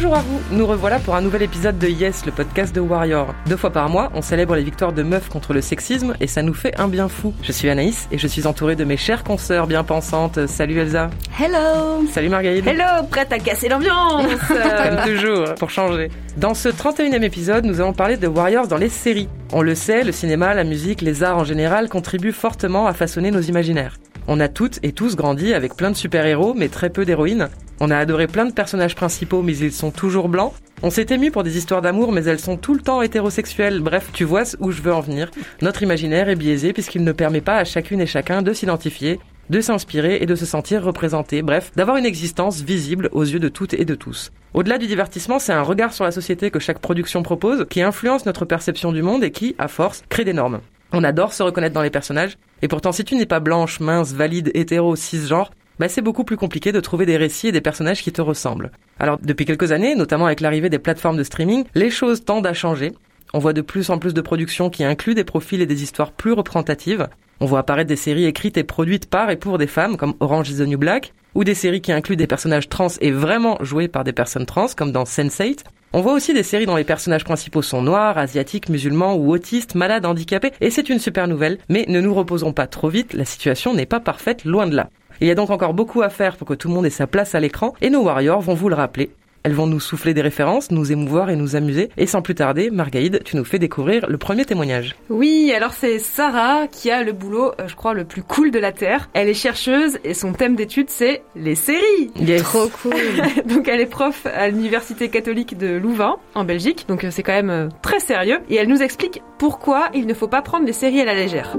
[0.00, 3.34] Bonjour à vous, nous revoilà pour un nouvel épisode de Yes, le podcast de Warrior.
[3.48, 6.40] Deux fois par mois, on célèbre les victoires de meufs contre le sexisme et ça
[6.42, 7.34] nous fait un bien fou.
[7.42, 10.46] Je suis Anaïs et je suis entourée de mes chères consoeurs bien pensantes.
[10.46, 11.10] Salut Elsa.
[11.36, 12.64] Hello Salut Marguerite.
[12.64, 16.12] Hello, prête à casser l'ambiance Comme toujours, pour changer.
[16.36, 19.28] Dans ce 31e épisode, nous allons parler de Warriors dans les séries.
[19.52, 23.32] On le sait, le cinéma, la musique, les arts en général contribuent fortement à façonner
[23.32, 23.96] nos imaginaires.
[24.30, 27.48] On a toutes et tous grandi avec plein de super-héros, mais très peu d'héroïnes.
[27.80, 30.52] On a adoré plein de personnages principaux, mais ils sont toujours blancs.
[30.82, 33.80] On s'est ému pour des histoires d'amour, mais elles sont tout le temps hétérosexuelles.
[33.80, 35.30] Bref, tu vois où je veux en venir.
[35.62, 39.18] Notre imaginaire est biaisé puisqu'il ne permet pas à chacune et chacun de s'identifier,
[39.48, 41.40] de s'inspirer et de se sentir représenté.
[41.40, 44.30] Bref, d'avoir une existence visible aux yeux de toutes et de tous.
[44.52, 48.26] Au-delà du divertissement, c'est un regard sur la société que chaque production propose qui influence
[48.26, 50.60] notre perception du monde et qui, à force, crée des normes.
[50.92, 54.12] On adore se reconnaître dans les personnages, et pourtant si tu n'es pas blanche, mince,
[54.12, 58.02] valide, hétéro, cisgenre, bah c'est beaucoup plus compliqué de trouver des récits et des personnages
[58.02, 58.72] qui te ressemblent.
[58.98, 62.54] Alors depuis quelques années, notamment avec l'arrivée des plateformes de streaming, les choses tendent à
[62.54, 62.92] changer.
[63.34, 66.12] On voit de plus en plus de productions qui incluent des profils et des histoires
[66.12, 67.08] plus représentatives.
[67.40, 70.50] On voit apparaître des séries écrites et produites par et pour des femmes comme Orange
[70.50, 73.86] is the New Black, ou des séries qui incluent des personnages trans et vraiment joués
[73.86, 75.60] par des personnes trans comme dans Sense8,
[75.92, 79.74] on voit aussi des séries dont les personnages principaux sont noirs, asiatiques, musulmans ou autistes,
[79.74, 83.24] malades, handicapés, et c'est une super nouvelle, mais ne nous reposons pas trop vite, la
[83.24, 84.90] situation n'est pas parfaite, loin de là.
[85.20, 87.06] Il y a donc encore beaucoup à faire pour que tout le monde ait sa
[87.06, 89.10] place à l'écran, et nos Warriors vont vous le rappeler.
[89.42, 91.90] Elles vont nous souffler des références, nous émouvoir et nous amuser.
[91.96, 94.96] Et sans plus tarder, Margaïde, tu nous fais découvrir le premier témoignage.
[95.08, 98.58] Oui, alors c'est Sarah qui a le boulot, euh, je crois, le plus cool de
[98.58, 99.08] la Terre.
[99.14, 102.10] Elle est chercheuse et son thème d'étude, c'est les séries.
[102.16, 102.42] Yes.
[102.42, 102.92] Trop cool.
[103.46, 106.86] donc elle est prof à l'Université catholique de Louvain, en Belgique.
[106.88, 108.38] Donc euh, c'est quand même euh, très sérieux.
[108.50, 111.56] Et elle nous explique pourquoi il ne faut pas prendre les séries à la légère.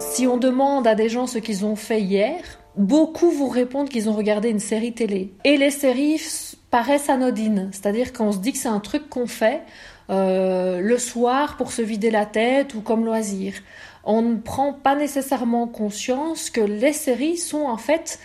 [0.00, 2.40] Si on demande à des gens ce qu'ils ont fait hier,
[2.78, 5.32] beaucoup vous répondent qu'ils ont regardé une série télé.
[5.44, 6.20] Et les séries
[6.70, 9.62] paraissent anodines, c'est-à-dire qu'on se dit que c'est un truc qu'on fait
[10.10, 13.54] euh, le soir pour se vider la tête ou comme loisir.
[14.04, 18.18] On ne prend pas nécessairement conscience que les séries sont en fait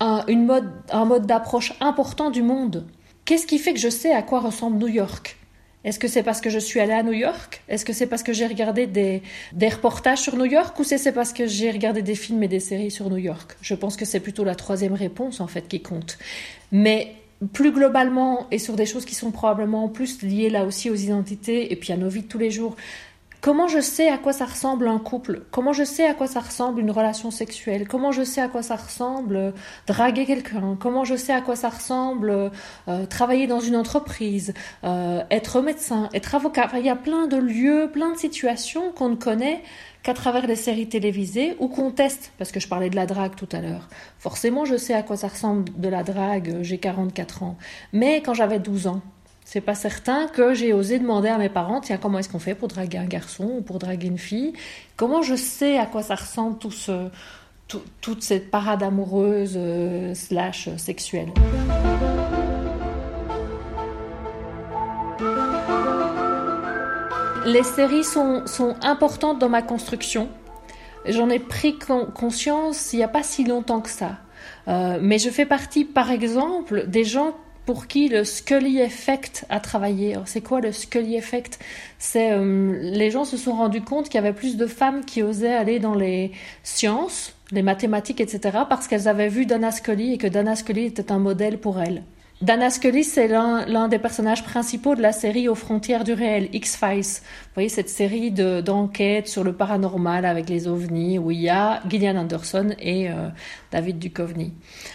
[0.00, 2.86] un, une mode, un mode d'approche important du monde.
[3.24, 5.39] Qu'est-ce qui fait que je sais à quoi ressemble New York?
[5.84, 7.62] Est-ce que c'est parce que je suis allée à New York?
[7.68, 10.78] Est-ce que c'est parce que j'ai regardé des, des, reportages sur New York?
[10.78, 13.56] Ou c'est parce que j'ai regardé des films et des séries sur New York?
[13.62, 16.18] Je pense que c'est plutôt la troisième réponse en fait qui compte.
[16.70, 17.14] Mais
[17.54, 21.72] plus globalement et sur des choses qui sont probablement plus liées là aussi aux identités
[21.72, 22.76] et puis à nos vies de tous les jours,
[23.40, 25.44] Comment je sais à quoi ça ressemble un couple?
[25.50, 27.88] Comment je sais à quoi ça ressemble une relation sexuelle?
[27.88, 29.50] Comment je sais à quoi ça ressemble euh,
[29.86, 30.76] draguer quelqu'un?
[30.78, 32.50] Comment je sais à quoi ça ressemble
[32.88, 34.52] euh, travailler dans une entreprise
[34.84, 36.68] euh, Être médecin Être avocat?
[36.74, 39.62] Il y a plein de lieux, plein de situations qu'on ne connaît
[40.02, 43.36] qu'à travers les séries télévisées ou qu'on teste, parce que je parlais de la drague
[43.36, 43.88] tout à l'heure.
[44.18, 47.56] Forcément, je sais à quoi ça ressemble de la drague, j'ai 44 ans.
[47.94, 49.00] Mais quand j'avais 12 ans,
[49.52, 52.54] c'est pas certain que j'ai osé demander à mes parents, tiens, comment est-ce qu'on fait
[52.54, 54.52] pour draguer un garçon ou pour draguer une fille?
[54.94, 57.08] Comment je sais à quoi ça ressemble tout ce,
[58.00, 61.30] toute cette parade amoureuse euh, slash sexuelle?
[67.44, 70.28] Les séries sont, sont importantes dans ma construction.
[71.06, 71.76] J'en ai pris
[72.14, 74.18] conscience il n'y a pas si longtemps que ça.
[74.68, 77.34] Euh, mais je fais partie, par exemple, des gens
[77.70, 80.16] pour qui le Scully Effect a travaillé.
[80.24, 81.60] C'est quoi le Scully Effect?
[82.00, 85.22] C'est euh, les gens se sont rendus compte qu'il y avait plus de femmes qui
[85.22, 86.32] osaient aller dans les
[86.64, 91.12] sciences, les mathématiques, etc., parce qu'elles avaient vu Dana Scully et que Dana Scully était
[91.12, 92.02] un modèle pour elles.
[92.42, 97.20] Dana Scully, c'est l'un des personnages principaux de la série Aux frontières du réel, X-Files.
[97.20, 101.82] Vous voyez, cette série d'enquêtes sur le paranormal avec les ovnis, où il y a
[101.86, 103.28] Gillian Anderson et euh,
[103.72, 104.54] David Duchovny.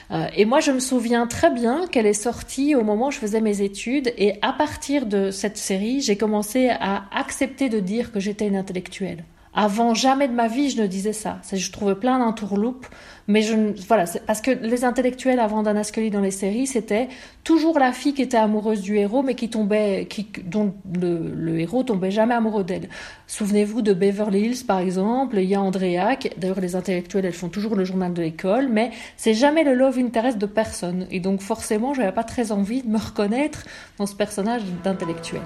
[0.09, 3.19] Euh, et moi, je me souviens très bien qu'elle est sortie au moment où je
[3.19, 8.11] faisais mes études, et à partir de cette série, j'ai commencé à accepter de dire
[8.11, 9.23] que j'étais une intellectuelle.
[9.57, 11.39] Avant, jamais de ma vie, je ne disais ça.
[11.51, 12.85] Je trouvais plein d'entourloupes,
[13.29, 13.55] mais je,
[13.87, 17.07] voilà, parce que les intellectuels avant Dana Scully dans les séries, c'était
[17.45, 21.83] toujours la fille qui était amoureuse du héros, mais qui tombait, qui, dont le, héros
[21.83, 22.89] tombait jamais amoureux d'elle.
[23.27, 27.49] Souvenez-vous de Beverly Hills, par exemple, il y a Andrea, d'ailleurs les intellectuels, elles font
[27.49, 31.07] toujours le journal de l'école, mais c'est jamais le love interest de personne.
[31.11, 33.63] Et donc, forcément, je n'avais pas très envie de me reconnaître
[33.97, 35.41] dans ce personnage d'intellectuel.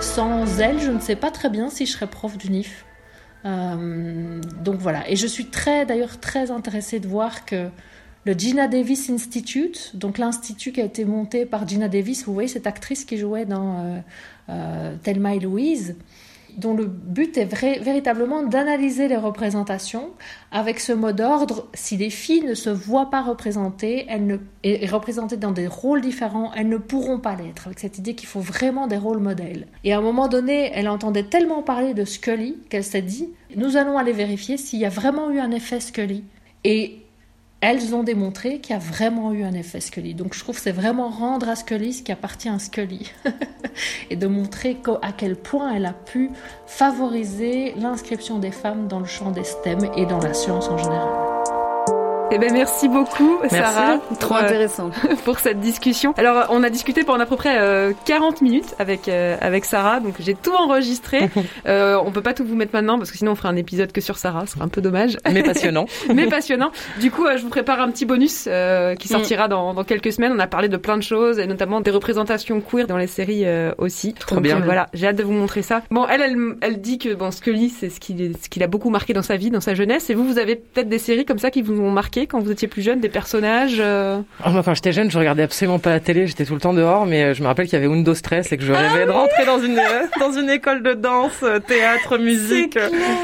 [0.00, 2.84] Sans elle, je ne sais pas très bien si je serais prof du NIF.
[3.44, 5.08] Euh, donc voilà.
[5.10, 7.68] Et je suis très, d'ailleurs, très intéressée de voir que
[8.24, 12.48] le Gina Davis Institute, donc l'institut qui a été monté par Gina Davis, vous voyez
[12.48, 13.98] cette actrice qui jouait dans euh,
[14.50, 15.96] euh, Thelma et Louise,
[16.58, 20.10] dont le but est véritablement d'analyser les représentations
[20.50, 21.68] avec ce mot d'ordre.
[21.74, 26.00] Si les filles ne se voient pas représentées, elles ne, et représentées dans des rôles
[26.00, 27.66] différents, elles ne pourront pas l'être.
[27.66, 29.66] Avec cette idée qu'il faut vraiment des rôles modèles.
[29.84, 33.76] Et à un moment donné, elle entendait tellement parler de Scully qu'elle s'est dit nous
[33.76, 36.24] allons aller vérifier s'il y a vraiment eu un effet Scully.
[36.64, 37.02] Et
[37.60, 40.14] elles ont démontré qu'il y a vraiment eu un effet Scully.
[40.14, 43.12] Donc je trouve que c'est vraiment rendre à Scully ce qui appartient à Scully.
[44.10, 46.30] et de montrer à quel point elle a pu
[46.66, 51.47] favoriser l'inscription des femmes dans le champ des STEM et dans la science en général.
[52.30, 53.98] Eh ben merci beaucoup Sarah.
[54.20, 54.90] Trop euh, intéressant
[55.24, 56.12] pour cette discussion.
[56.18, 57.58] Alors on a discuté pendant à peu près
[58.04, 61.30] 40 euh, minutes avec euh, avec Sarah, donc j'ai tout enregistré.
[61.66, 63.92] euh, on peut pas tout vous mettre maintenant parce que sinon on ferait un épisode
[63.92, 65.16] que sur Sarah, ce serait un peu dommage.
[65.32, 65.86] Mais passionnant.
[66.14, 66.70] Mais passionnant.
[67.00, 68.98] Du coup, je vous prépare un petit bonus qui mm.
[69.10, 70.32] sortira dans, dans quelques semaines.
[70.34, 73.46] On a parlé de plein de choses et notamment des représentations queer dans les séries
[73.78, 74.12] aussi.
[74.14, 74.60] Trop bien.
[74.60, 75.82] voilà, j'ai hâte de vous montrer ça.
[75.90, 78.90] Bon, elle elle, elle dit que bon Scully c'est ce qui ce qu'il a beaucoup
[78.90, 80.10] marqué dans sa vie, dans sa jeunesse.
[80.10, 82.50] Et vous, vous avez peut-être des séries comme ça qui vous ont marqué quand vous
[82.50, 85.90] étiez plus jeune, des personnages euh ah, Moi, quand j'étais jeune, je regardais absolument pas
[85.90, 87.86] la télé, j'étais tout le temps dehors, mais euh, je me rappelle qu'il y avait
[87.86, 90.94] Windows Stress et que je rêvais de rentrer dans une euh, dans une école de
[90.94, 92.78] danse, théâtre, musique.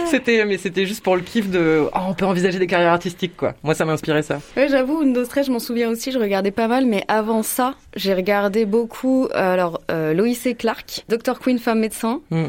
[0.07, 3.37] C'était, mais c'était juste pour le kiff de, oh, on peut envisager des carrières artistiques,
[3.37, 3.55] quoi.
[3.63, 4.41] Moi, ça m'a inspiré ça.
[4.57, 7.75] Oui, j'avoue, Windows Stress, je m'en souviens aussi, je regardais pas mal, mais avant ça,
[7.97, 11.39] j'ai regardé beaucoup, alors, Lois et Clark, Dr.
[11.41, 12.21] Queen, femme médecin.
[12.31, 12.45] Mm.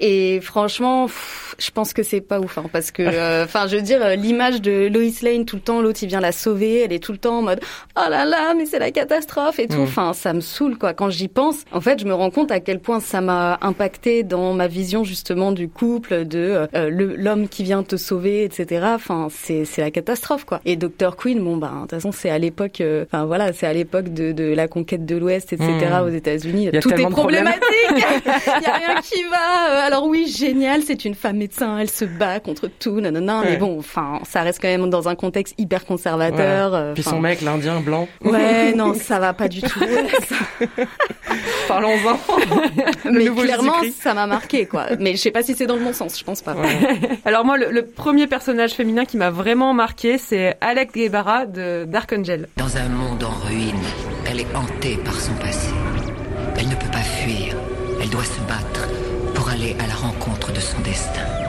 [0.00, 1.08] Et franchement,
[1.58, 4.14] je pense que c'est pas ouf, hein, parce que, euh, enfin, je veux dire, euh,
[4.14, 7.12] l'image de Lois Lane tout le temps, l'autre il vient la sauver, elle est tout
[7.12, 7.60] le temps en mode,
[7.96, 9.78] oh là là, mais c'est la catastrophe et tout.
[9.78, 9.84] Mm.
[9.84, 10.94] Enfin, ça me saoule quoi.
[10.94, 14.22] Quand j'y pense, en fait, je me rends compte à quel point ça m'a impacté
[14.22, 18.86] dans ma vision justement du couple, de euh, l'homme qui vient te sauver, etc.
[18.94, 20.60] Enfin, c'est c'est la catastrophe quoi.
[20.64, 23.72] Et Dr Queen, bon ben, de toute façon, c'est à l'époque, enfin voilà, c'est à
[23.72, 25.68] l'époque de, de la conquête de l'Ouest, etc.
[25.68, 26.04] Mm.
[26.04, 26.70] aux États-Unis.
[26.80, 27.62] Tout est problématique.
[27.90, 29.83] Il y a rien qui va.
[29.84, 33.78] Alors oui, génial, c'est une femme médecin, elle se bat contre tout, nanana, mais bon,
[33.78, 36.72] enfin, ça reste quand même dans un contexte hyper conservateur.
[36.72, 38.08] Euh, Puis son mec, l'Indien blanc.
[38.22, 39.80] Ouais, non, ça va pas du tout.
[41.68, 42.18] Parlons-en.
[43.12, 44.86] mais clairement, ça m'a marqué, quoi.
[44.98, 46.56] Mais je sais pas si c'est dans le bon sens, je pense pas.
[47.26, 52.10] Alors moi, le, premier personnage féminin qui m'a vraiment marqué, c'est Alec Guevara de Dark
[52.10, 52.48] Angel.
[52.56, 53.76] Dans un monde en ruine,
[54.30, 55.68] elle est hantée par son passé.
[56.56, 57.54] Elle ne peut pas fuir.
[58.00, 58.88] Elle doit se battre
[59.54, 61.43] aller à la rencontre de son destin.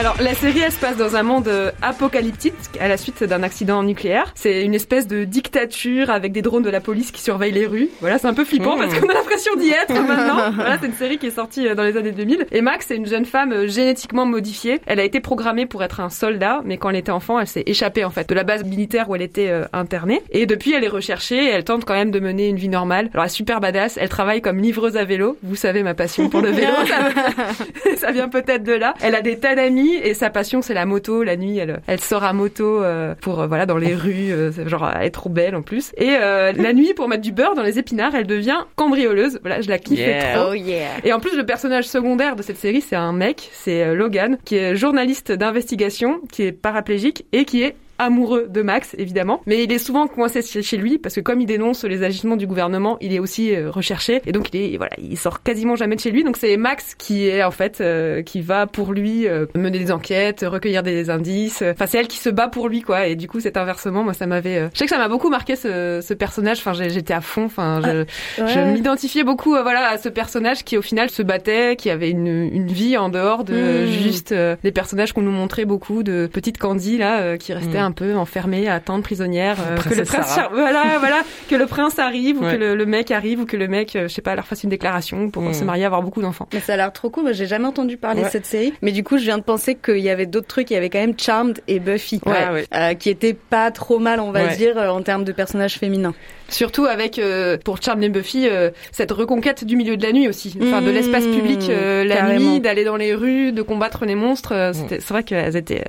[0.00, 3.42] Alors la série elle se passe dans un monde euh, apocalyptique à la suite d'un
[3.42, 4.32] accident nucléaire.
[4.34, 7.90] C'est une espèce de dictature avec des drones de la police qui surveillent les rues.
[8.00, 10.52] Voilà, c'est un peu flippant parce qu'on a l'impression d'y être maintenant.
[10.54, 12.46] Voilà, c'est une série qui est sortie euh, dans les années 2000.
[12.50, 14.80] Et Max, c'est une jeune femme euh, génétiquement modifiée.
[14.86, 17.64] Elle a été programmée pour être un soldat, mais quand elle était enfant, elle s'est
[17.66, 20.22] échappée en fait de la base militaire où elle était internée.
[20.30, 23.10] Et depuis, elle est recherchée et elle tente quand même de mener une vie normale.
[23.12, 23.98] Alors elle est super badass.
[24.00, 25.36] Elle travaille comme livreuse à vélo.
[25.42, 26.72] Vous savez ma passion pour le vélo.
[26.86, 28.94] ça, ça vient peut-être de là.
[29.02, 31.22] Elle a des tas d'amis nuit et sa passion c'est la moto.
[31.22, 32.82] La nuit, elle, elle sort à moto
[33.20, 34.32] pour voilà dans les rues,
[34.66, 35.92] genre elle est trop belle en plus.
[35.96, 39.38] Et la nuit, pour mettre du beurre dans les épinards, elle devient cambrioleuse.
[39.42, 40.00] Voilà, je la kiffe
[40.34, 40.50] trop.
[40.50, 40.88] Oh yeah.
[41.04, 44.56] Et en plus, le personnage secondaire de cette série, c'est un mec, c'est Logan, qui
[44.56, 49.72] est journaliste d'investigation, qui est paraplégique et qui est amoureux de Max, évidemment, mais il
[49.72, 53.12] est souvent coincé chez lui parce que comme il dénonce les agissements du gouvernement, il
[53.12, 56.10] est aussi euh, recherché et donc il est voilà, il sort quasiment jamais de chez
[56.10, 56.24] lui.
[56.24, 59.92] Donc c'est Max qui est en fait euh, qui va pour lui euh, mener des
[59.92, 61.62] enquêtes, recueillir des indices.
[61.62, 63.06] Enfin c'est elle qui se bat pour lui quoi.
[63.06, 65.56] Et du coup cet inversement, moi ça m'avait, je sais que ça m'a beaucoup marqué
[65.56, 66.58] ce, ce personnage.
[66.58, 67.44] Enfin j'étais à fond.
[67.44, 68.04] Enfin je,
[68.40, 72.10] ah, je m'identifiais beaucoup voilà à ce personnage qui au final se battait, qui avait
[72.10, 73.86] une, une vie en dehors de hmm.
[73.86, 77.84] juste les personnages qu'on nous montrait beaucoup de petite Candy là qui restait hmm.
[77.84, 81.66] un un peu enfermée, à attendre prisonnière, euh, que le prince, voilà, voilà, que le
[81.66, 84.34] prince arrive ou que le, mec arrive ou que le mec, euh, je sais pas,
[84.34, 85.54] leur fasse une déclaration pour mm.
[85.54, 86.48] se marier, avoir beaucoup d'enfants.
[86.52, 87.34] Mais ça a l'air trop cool.
[87.34, 89.98] J'ai jamais entendu parler de cette série, mais du coup, je viens de penser qu'il
[89.98, 90.70] y avait d'autres trucs.
[90.70, 94.30] Il y avait quand même Charmed et Buffy, euh, qui étaient pas trop mal, on
[94.30, 96.14] va dire, en termes de personnages féminins.
[96.48, 97.20] Surtout avec
[97.64, 98.48] pour Charmed et Buffy
[98.92, 101.34] cette reconquête du milieu de la nuit aussi, enfin de l'espace mm.
[101.34, 104.54] public la nuit, d'aller dans les rues, de combattre les monstres.
[104.54, 104.86] Mm.
[104.88, 105.84] C'est vrai qu'elles étaient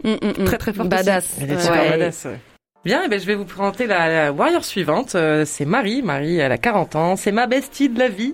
[0.46, 0.90] très très fortes.
[0.90, 1.38] Badass.
[2.84, 5.14] Bien, eh ben, je vais vous présenter la, warrior suivante.
[5.14, 6.02] Euh, c'est Marie.
[6.02, 7.16] Marie, elle a 40 ans.
[7.16, 8.34] C'est ma bestie de la vie.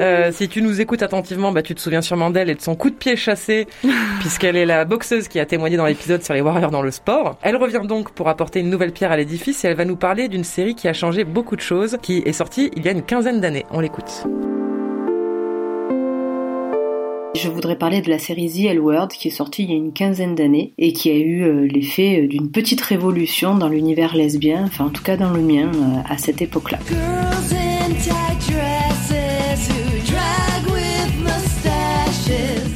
[0.00, 2.74] Euh, si tu nous écoutes attentivement, bah, tu te souviens sûrement d'elle et de son
[2.74, 3.68] coup de pied chassé,
[4.20, 7.38] puisqu'elle est la boxeuse qui a témoigné dans l'épisode sur les warriors dans le sport.
[7.42, 10.26] Elle revient donc pour apporter une nouvelle pierre à l'édifice et elle va nous parler
[10.26, 13.02] d'une série qui a changé beaucoup de choses, qui est sortie il y a une
[13.02, 13.66] quinzaine d'années.
[13.70, 14.26] On l'écoute.
[17.36, 19.76] Je voudrais parler de la série The L Word qui est sortie il y a
[19.76, 24.16] une quinzaine d'années et qui a eu euh, l'effet euh, d'une petite révolution dans l'univers
[24.16, 26.78] lesbien, enfin en tout cas dans le mien euh, à cette époque-là.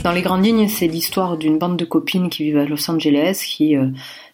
[0.05, 3.43] Dans les grandes lignes, c'est l'histoire d'une bande de copines qui vivent à Los Angeles,
[3.47, 3.77] qui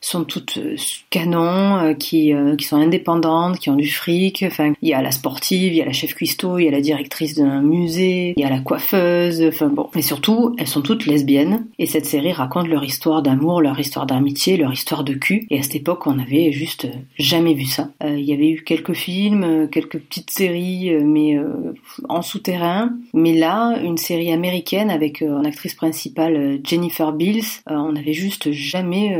[0.06, 0.76] sont toutes euh,
[1.10, 4.44] canons, euh, qui, euh, qui sont indépendantes, qui ont du fric.
[4.46, 6.70] Enfin, il y a la sportive, il y a la chef cuistot, il y a
[6.70, 9.42] la directrice d'un musée, il y a la coiffeuse.
[9.48, 11.66] Enfin bon, mais surtout, elles sont toutes lesbiennes.
[11.80, 15.46] Et cette série raconte leur histoire d'amour, leur histoire d'amitié, leur histoire de cul.
[15.50, 16.86] Et à cette époque, on n'avait juste
[17.18, 17.88] jamais vu ça.
[18.04, 21.36] Il y avait eu quelques films, quelques petites séries, mais
[22.08, 22.92] en souterrain.
[23.12, 29.16] Mais là, une série américaine avec en actrice principale Jennifer Bills, on n'avait juste jamais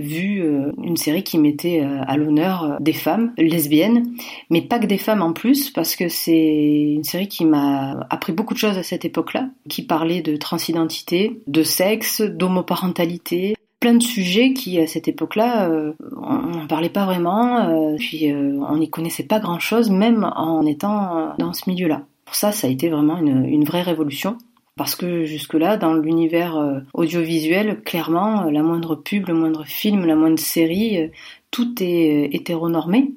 [0.00, 4.14] vu euh, une série qui mettait euh, à l'honneur euh, des femmes lesbiennes,
[4.50, 8.32] mais pas que des femmes en plus, parce que c'est une série qui m'a appris
[8.32, 14.02] beaucoup de choses à cette époque-là, qui parlait de transidentité, de sexe, d'homoparentalité, plein de
[14.02, 15.70] sujets qui à cette époque-là
[16.20, 21.54] on n'en parlait pas vraiment puis on n'y connaissait pas grand-chose même en étant dans
[21.54, 22.02] ce milieu-là.
[22.26, 24.36] Pour ça ça a été vraiment une vraie révolution
[24.80, 30.06] parce que jusque-là, dans l'univers euh, audiovisuel, clairement, euh, la moindre pub, le moindre film,
[30.06, 31.08] la moindre série, euh,
[31.50, 33.12] tout est hétéronormé.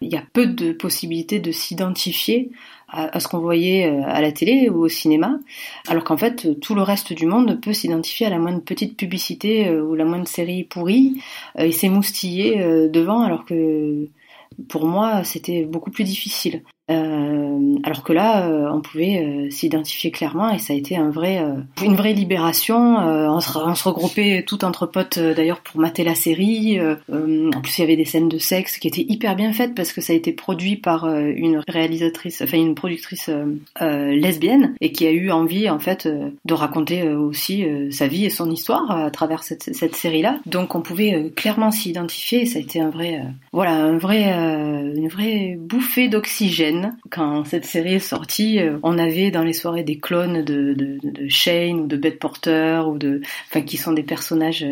[0.00, 2.52] Il y a peu de possibilités de s'identifier
[2.86, 5.40] à, ce qu'on voyait à la télé ou au cinéma,
[5.88, 9.70] alors qu'en fait tout le reste du monde peut s'identifier à la moindre petite publicité
[9.72, 11.20] ou la moindre série pourrie
[11.58, 14.06] et s'émoustiller devant, alors que
[14.68, 16.62] pour moi c'était beaucoup plus difficile.
[16.90, 21.10] Euh, alors que là, euh, on pouvait euh, s'identifier clairement et ça a été une
[21.10, 22.78] vraie libération.
[22.78, 26.80] On se, regroupait tout entre potes d'ailleurs pour mater la série.
[26.80, 29.92] en plus, il y avait des scènes de sexe qui étaient hyper bien faites parce
[29.92, 33.30] que ça a été produit par une réalisatrice, enfin une productrice
[33.80, 38.50] lesbienne et qui a eu envie en fait de raconter aussi sa vie et son
[38.50, 40.38] histoire à travers cette, cette série-là.
[40.46, 42.42] Donc, on pouvait clairement s'y identifier.
[42.42, 46.77] Et ça a été un vrai, voilà, un vrai, une vraie bouffée d'oxygène
[47.10, 51.80] quand cette série est sortie, euh, on avait dans les soirées des clones de, Shane
[51.80, 54.66] ou de Beth Porter ou de, enfin, qui sont des personnages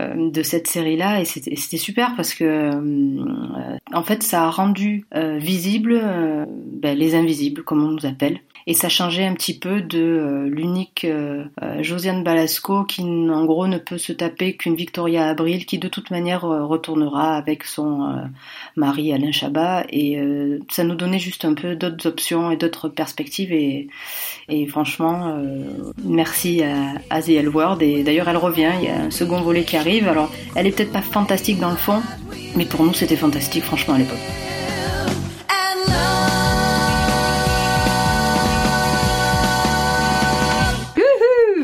[0.00, 1.20] euh, de cette série-là.
[1.20, 3.24] Et c'était super parce que euh,
[3.92, 6.00] en fait ça a rendu visible
[6.66, 10.48] ben, les invisibles comme on nous appelle et ça changeait un petit peu de euh,
[10.48, 15.66] l'unique euh, euh, Josiane Balasco qui en gros ne peut se taper qu'une Victoria Abril
[15.66, 18.28] qui de toute manière retournera avec son
[18.76, 19.84] mari Alain Chabat.
[19.90, 20.18] Et
[20.70, 23.52] ça nous donnait juste un peu d'autres options et d'autres perspectives.
[23.52, 23.88] Et,
[24.68, 25.36] franchement
[26.04, 29.76] merci à, à The et d'ailleurs elle revient, il y a un second volet qui
[29.76, 30.08] arrive.
[30.08, 32.02] Alors elle est peut-être pas fantastique dans le fond
[32.56, 34.57] mais pour nous c'était fantastique franchement à l'époque.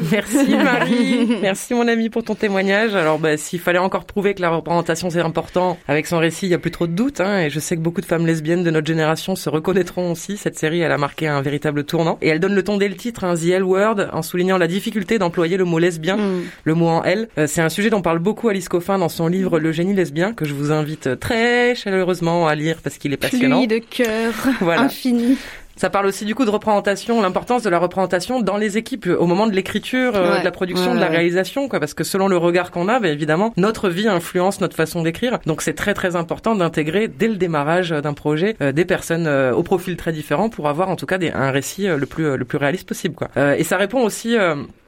[0.10, 2.94] Merci Marie, merci mon ami pour ton témoignage.
[2.94, 6.50] Alors bah, s'il fallait encore prouver que la représentation c'est important, avec son récit il
[6.50, 7.20] y a plus trop de doutes.
[7.20, 10.36] Hein, et je sais que beaucoup de femmes lesbiennes de notre génération se reconnaîtront aussi.
[10.36, 12.96] Cette série elle a marqué un véritable tournant et elle donne le ton dès le
[12.96, 16.42] titre, hein, The L Word, en soulignant la difficulté d'employer le mot lesbien, mm.
[16.64, 17.28] le mot en L.
[17.38, 20.32] Euh, c'est un sujet dont parle beaucoup Alice Coffin dans son livre Le génie lesbien
[20.32, 23.64] que je vous invite très chaleureusement à lire parce qu'il est passionnant.
[23.64, 24.82] Fluide de cœur, voilà.
[24.82, 25.36] infini.
[25.76, 29.26] Ça parle aussi du coup de représentation, l'importance de la représentation dans les équipes au
[29.26, 31.80] moment de l'écriture, euh, de la production, de la réalisation, quoi.
[31.80, 35.38] Parce que selon le regard qu'on a, bah, évidemment, notre vie influence notre façon d'écrire.
[35.46, 39.52] Donc c'est très très important d'intégrer dès le démarrage d'un projet euh, des personnes euh,
[39.52, 42.44] au profil très différent pour avoir en tout cas des, un récit le plus le
[42.44, 43.28] plus réaliste possible, quoi.
[43.56, 44.36] et ça répond aussi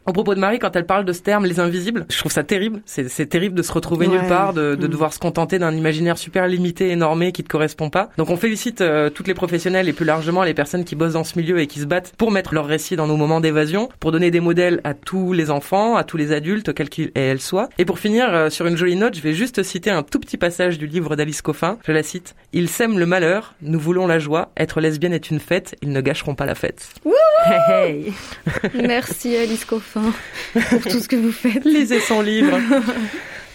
[0.07, 2.45] au propos de Marie, quand elle parle de ce terme, les invisibles, je trouve ça
[2.45, 2.81] terrible.
[2.87, 4.91] C'est terrible de se retrouver nulle part, de, de mm.
[4.91, 8.11] devoir se contenter d'un imaginaire super limité et normé qui te correspond pas.
[8.17, 11.25] Donc on félicite euh, toutes les professionnels et plus largement les personnes qui bossent dans
[11.25, 14.13] ce milieu et qui se battent pour mettre leur récit dans nos moments d'évasion, pour
[14.13, 17.41] donner des modèles à tous les enfants, à tous les adultes, quels qu'ils et elles
[17.41, 17.69] soient.
[17.79, 20.37] Et pour finir, euh, sur une jolie note, je vais juste citer un tout petit
[20.37, 21.79] passage du livre d'Alice Coffin.
[21.85, 22.35] Je la cite.
[22.53, 24.51] Ils sèment le malheur, nous voulons la joie.
[24.57, 26.89] Être lesbienne est une fête, ils ne gâcheront pas la fête.
[27.69, 28.13] hey,
[28.75, 31.65] Merci Alice Coffin pour tout ce que vous faites.
[31.65, 32.59] Lisez son livre.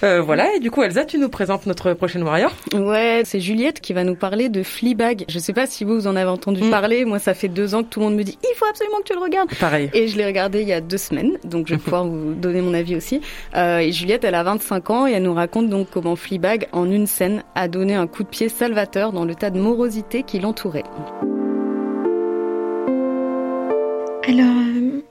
[0.03, 3.81] Euh, voilà, et du coup, Elsa, tu nous présentes notre prochaine warrior Ouais, c'est Juliette
[3.81, 5.25] qui va nous parler de Fleabag.
[5.29, 6.69] Je sais pas si vous, vous en avez entendu mm.
[6.71, 7.05] parler.
[7.05, 9.03] Moi, ça fait deux ans que tout le monde me dit il faut absolument que
[9.03, 9.53] tu le regardes.
[9.59, 9.89] Pareil.
[9.93, 12.61] Et je l'ai regardé il y a deux semaines, donc je vais pouvoir vous donner
[12.61, 13.21] mon avis aussi.
[13.55, 16.89] Euh, et Juliette, elle a 25 ans et elle nous raconte donc comment Fleabag, en
[16.89, 20.39] une scène, a donné un coup de pied salvateur dans le tas de morosité qui
[20.39, 20.83] l'entourait.
[24.27, 25.01] Alors, euh,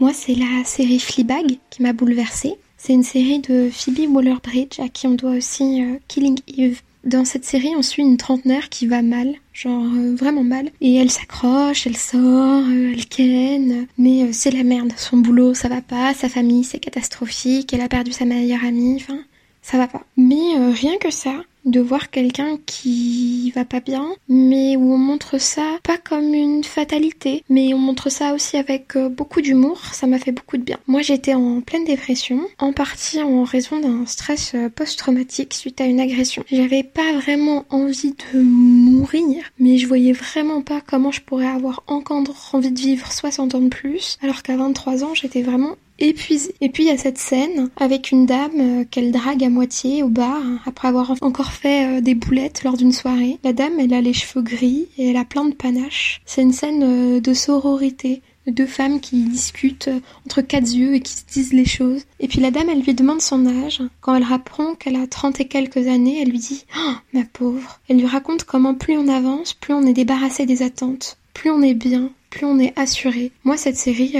[0.00, 2.54] moi, c'est la série Fleabag qui m'a bouleversée.
[2.76, 6.80] C'est une série de Phoebe Waller-Bridge à qui on doit aussi euh, Killing Eve.
[7.04, 10.70] Dans cette série, on suit une trentenaire qui va mal, genre euh, vraiment mal.
[10.80, 14.92] Et elle s'accroche, elle sort, elle ken, mais c'est la merde.
[14.96, 18.96] Son boulot, ça va pas, sa famille, c'est catastrophique, elle a perdu sa meilleure amie,
[18.96, 19.18] enfin,
[19.62, 20.04] ça va pas.
[20.16, 21.34] Mais rien que ça,
[21.70, 26.64] de voir quelqu'un qui va pas bien, mais où on montre ça pas comme une
[26.64, 30.62] fatalité, mais on montre ça aussi avec euh, beaucoup d'humour, ça m'a fait beaucoup de
[30.62, 30.78] bien.
[30.86, 35.84] Moi j'étais en pleine dépression, en partie en raison d'un stress euh, post-traumatique suite à
[35.84, 36.44] une agression.
[36.50, 41.82] J'avais pas vraiment envie de mourir, mais je voyais vraiment pas comment je pourrais avoir
[41.86, 46.54] encore envie de vivre 60 ans de plus, alors qu'à 23 ans j'étais vraiment épuisée.
[46.60, 50.02] Et puis il y a cette scène avec une dame euh, qu'elle drague à moitié
[50.02, 53.38] au bar après avoir encore fait euh, des boulettes lors d'une soirée.
[53.44, 56.20] La dame, elle a les cheveux gris et elle a plein de panache.
[56.24, 59.90] C'est une scène euh, de sororité deux femmes qui discutent
[60.26, 62.02] entre quatre yeux et qui se disent les choses.
[62.20, 63.82] Et puis la dame, elle lui demande son âge.
[64.00, 67.80] Quand elle apprend qu'elle a trente et quelques années, elle lui dit oh, ma pauvre.
[67.88, 71.62] Elle lui raconte comment plus on avance, plus on est débarrassé des attentes, plus on
[71.62, 73.32] est bien, plus on est assuré.
[73.44, 74.14] Moi, cette série,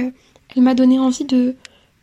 [0.56, 1.56] elle m'a donné envie de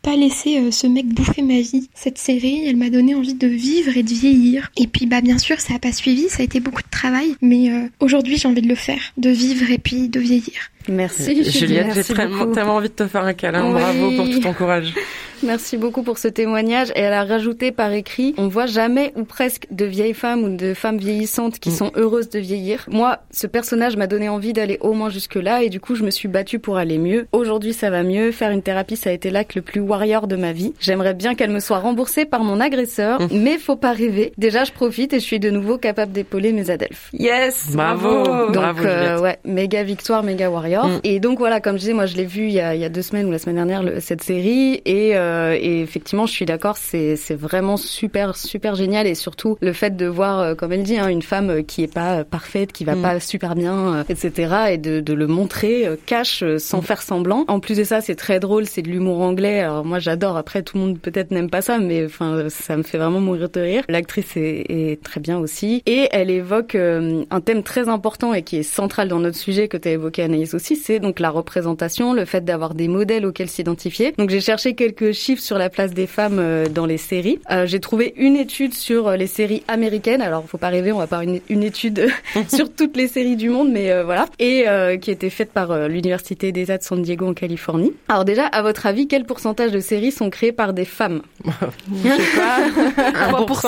[0.05, 1.89] pas laisser euh, ce mec bouffer ma vie.
[1.95, 4.69] Cette série, elle m'a donné envie de vivre et de vieillir.
[4.77, 7.35] Et puis bah bien sûr, ça a pas suivi, ça a été beaucoup de travail,
[7.41, 10.69] mais euh, aujourd'hui j'ai envie de le faire, de vivre et puis de vieillir.
[10.87, 13.71] Merci Juliette, j'ai tellement, envie de te faire un câlin.
[13.71, 14.93] Bravo pour tout ton courage.
[15.43, 16.89] Merci beaucoup pour ce témoignage.
[16.95, 20.55] Et elle a rajouté par écrit, on voit jamais ou presque de vieilles femmes ou
[20.55, 21.73] de femmes vieillissantes qui mm.
[21.73, 22.85] sont heureuses de vieillir.
[22.89, 26.03] Moi, ce personnage m'a donné envie d'aller au moins jusque là et du coup, je
[26.03, 27.27] me suis battue pour aller mieux.
[27.31, 28.31] Aujourd'hui, ça va mieux.
[28.31, 30.73] Faire une thérapie, ça a été l'acte le plus warrior de ma vie.
[30.79, 33.27] J'aimerais bien qu'elle me soit remboursée par mon agresseur, mm.
[33.31, 34.33] mais faut pas rêver.
[34.37, 37.09] Déjà, je profite et je suis de nouveau capable d'épauler mes adelphes.
[37.13, 37.71] Yes!
[37.73, 38.23] Bravo!
[38.23, 40.74] Donc, bravo, euh, ouais, méga victoire, méga warrior.
[40.83, 40.99] Mm.
[41.03, 42.85] Et donc voilà, comme je disais, moi, je l'ai vu il y, a, il y
[42.85, 46.45] a deux semaines ou la semaine dernière, cette série et euh, et effectivement, je suis
[46.45, 50.83] d'accord, c'est vraiment super super génial et surtout le fait de voir, euh, comme elle
[50.83, 53.01] dit, hein, une femme euh, qui est pas parfaite, qui va mm.
[53.01, 54.55] pas super bien, etc.
[54.71, 56.83] et de, de le montrer cash sans mm.
[56.83, 57.45] faire semblant.
[57.47, 59.61] En plus de ça, c'est très drôle, c'est de l'humour anglais.
[59.61, 60.37] Alors moi, j'adore.
[60.37, 63.49] Après, tout le monde peut-être n'aime pas ça, mais enfin, ça me fait vraiment mourir
[63.49, 63.83] de rire.
[63.89, 68.57] L'actrice est, est, très bien aussi et elle évoque un thème très important et qui
[68.57, 72.13] est central dans notre sujet que tu as évoqué Anaïs aussi, c'est donc la représentation,
[72.13, 74.13] le fait d'avoir des modèles auxquels s'identifier.
[74.17, 77.39] Donc j'ai cherché quelques chiffres sur la place des femmes euh, dans les séries.
[77.51, 80.21] Euh, j'ai trouvé une étude sur euh, les séries américaines.
[80.21, 82.07] Alors, faut pas rêver, on va pas une, une étude
[82.47, 84.25] sur toutes les séries du monde, mais voilà.
[84.39, 84.65] Et
[85.01, 87.93] qui a été faite par l'université d'État de San Diego en Californie.
[88.07, 91.21] Alors déjà, à votre avis, quel pourcentage de séries sont créées par des femmes?
[91.45, 93.31] Je sais pas.
[93.31, 93.61] 1%.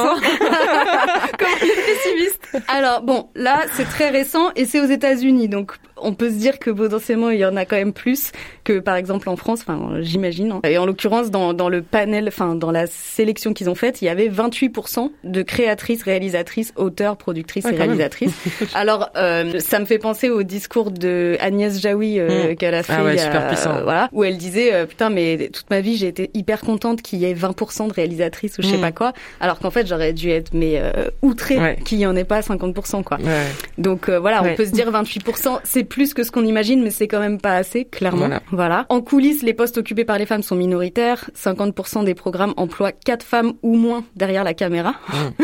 [1.37, 2.57] Comme pessimiste.
[2.67, 5.49] Alors bon, là, c'est très récent et c'est aux États-Unis.
[5.49, 8.31] Donc on peut se dire que potentiellement il y en a quand même plus
[8.63, 10.51] que par exemple en France, enfin j'imagine.
[10.51, 10.61] Hein.
[10.63, 14.05] Et en l'occurrence dans, dans le panel, enfin dans la sélection qu'ils ont faite, il
[14.05, 18.33] y avait 28% de créatrices, réalisatrices, auteurs, productrices et réalisatrices.
[18.73, 22.55] Alors euh, ça me fait penser au discours de Agnès Jaoui euh, mm.
[22.55, 23.81] qu'elle a ah fait, ah ouais, super puissant.
[23.83, 27.19] voilà, où elle disait euh, putain mais toute ma vie j'ai été hyper contente qu'il
[27.19, 28.81] y ait 20% de réalisatrices ou je sais mm.
[28.81, 30.81] pas quoi, alors qu'en fait j'aurais dû être mais
[31.21, 33.17] outrée qu'il y en ait pas 50% quoi.
[33.77, 37.07] Donc voilà, on peut se dire 28%, c'est plus que ce qu'on imagine, mais c'est
[37.07, 38.29] quand même pas assez, clairement.
[38.51, 38.85] Voilà.
[38.89, 41.29] En coulisses, les postes occupés par les femmes sont minoritaires.
[41.35, 44.95] 50% des programmes emploient quatre femmes ou moins derrière la caméra.
[45.09, 45.43] Mmh.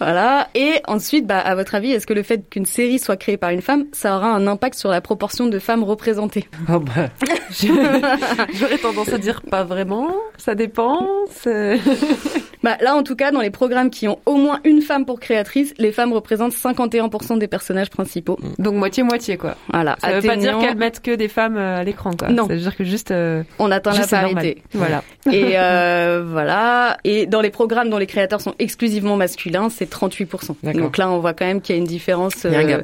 [0.00, 0.48] Voilà.
[0.54, 3.50] Et ensuite, bah, à votre avis, est-ce que le fait qu'une série soit créée par
[3.50, 6.48] une femme, ça aura un impact sur la proportion de femmes représentées?
[6.72, 7.10] Oh bah.
[8.54, 10.10] J'aurais tendance à dire pas vraiment.
[10.38, 11.06] Ça dépend.
[12.62, 15.20] Bah, là, en tout cas, dans les programmes qui ont au moins une femme pour
[15.20, 18.38] créatrice, les femmes représentent 51% des personnages principaux.
[18.40, 18.62] Mm.
[18.62, 19.56] Donc moitié-moitié, quoi.
[19.72, 19.96] Voilà.
[20.00, 22.28] Ça veut pas dire qu'elles mettent que des femmes euh, à l'écran, quoi.
[22.28, 22.46] Non.
[22.46, 23.10] Ça veut dire que juste...
[23.10, 24.62] Euh, On atteint la parité.
[24.74, 25.02] Voilà.
[25.32, 26.98] Et euh, voilà.
[27.04, 30.56] Et dans les programmes dont les créateurs sont exclusivement masculins, c'est 38%.
[30.74, 32.80] Donc là, on voit quand même qu'il y a une différence euh,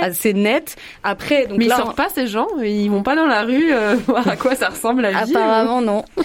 [0.00, 0.76] assez nette.
[1.02, 3.72] Après, donc mais là, ils sortent pas ces gens, ils vont pas dans la rue
[3.72, 5.34] euh, voir à quoi ça ressemble la vie.
[5.34, 6.04] Apparemment, non.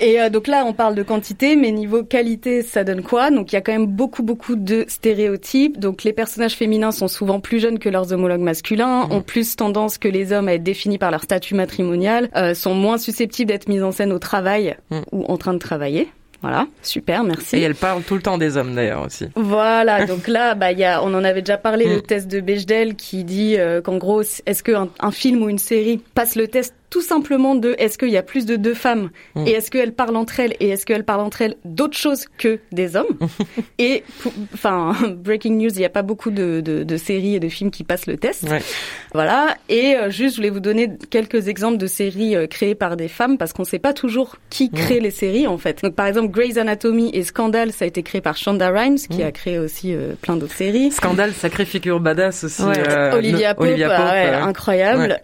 [0.00, 3.30] Et euh, donc là, on parle de quantité, mais niveau qualité, ça donne quoi?
[3.30, 5.78] Donc il y a quand même beaucoup, beaucoup de stéréotypes.
[5.78, 9.12] Donc les personnages féminins sont souvent plus jeunes que leurs homologues masculins, mmh.
[9.12, 12.98] ont plus tendance que les hommes à être définis par leur statut matrimonial, sont moins
[12.98, 14.98] susceptibles d'être mis en scène au travail mmh.
[15.12, 16.08] ou en train de travailler.
[16.44, 17.56] Voilà, super, merci.
[17.56, 19.28] Et elle parle tout le temps des hommes d'ailleurs aussi.
[19.34, 22.02] Voilà, donc là, bah, y a, on en avait déjà parlé, le mm.
[22.02, 26.02] test de Bechdel qui dit euh, qu'en gros, est-ce qu'un un film ou une série
[26.14, 29.48] passe le test tout simplement de est-ce qu'il y a plus de deux femmes mm.
[29.48, 32.60] et est-ce qu'elles parlent entre elles et est-ce qu'elles parlent entre elles d'autres choses que
[32.70, 33.18] des hommes
[33.80, 34.04] et
[34.52, 37.72] enfin breaking news il n'y a pas beaucoup de, de, de, séries et de films
[37.72, 38.46] qui passent le test.
[39.12, 39.56] Voilà.
[39.68, 43.08] Et euh, juste je voulais vous donner quelques exemples de séries euh, créées par des
[43.08, 44.76] femmes parce qu'on sait pas toujours qui mm.
[44.76, 45.82] crée les séries en fait.
[45.82, 49.24] Donc par exemple Grey's Anatomy et Scandal ça a été créé par Shonda Rhimes qui
[49.24, 49.26] mm.
[49.26, 50.92] a créé aussi euh, plein d'autres séries.
[50.92, 53.66] Scandal sacrée figure badass aussi Olivia Pope,
[54.44, 55.20] incroyable.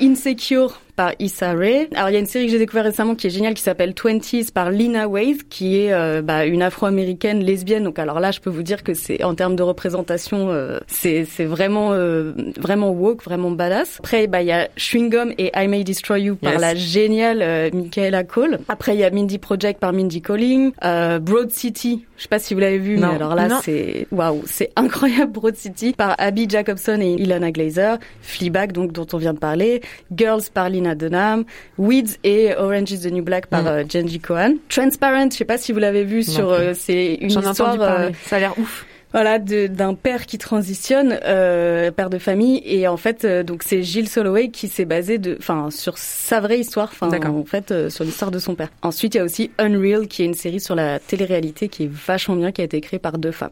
[0.00, 1.88] Insecure par Issa Rae.
[1.94, 3.94] Alors il y a une série que j'ai découvert récemment qui est géniale qui s'appelle
[3.94, 7.84] Twenties par Lina Waithe qui est euh, bah, une Afro-américaine lesbienne.
[7.84, 11.24] Donc alors là je peux vous dire que c'est en termes de représentation euh, c'est
[11.46, 13.96] vraiment euh, vraiment woke, vraiment badass.
[14.00, 17.70] Après bah il y a Chewing Gum et I May Destroy You par la géniale
[17.72, 18.58] Michaela Cole.
[18.68, 22.52] Après il y a Mindy Project par Mindy Colling, Broad City je sais pas si
[22.52, 26.98] vous l'avez vu, mais alors là, c'est waouh, c'est incroyable Broad City par Abby Jacobson
[27.00, 29.80] et Ilana Glazer, Fleabag donc dont on vient de parler,
[30.14, 31.44] Girls par Lina Dunham,
[31.78, 33.68] Weeds et Orange is the New Black par mm.
[33.68, 37.30] euh, Jenji Cohen, Transparent, je sais pas si vous l'avez vu sur, euh, c'est une
[37.30, 42.62] histoire, euh, ça a l'air ouf voilà d'un père qui transitionne euh, père de famille.
[42.64, 46.40] Et en fait euh, donc c'est Gilles Soloway qui s'est basé de enfin sur sa
[46.40, 48.68] vraie histoire enfin en fait euh, sur l'histoire de son père.
[48.82, 51.90] Ensuite il y a aussi Unreal qui est une série sur la télé-réalité qui est
[51.90, 53.50] vachement bien qui a été créée par deux femmes.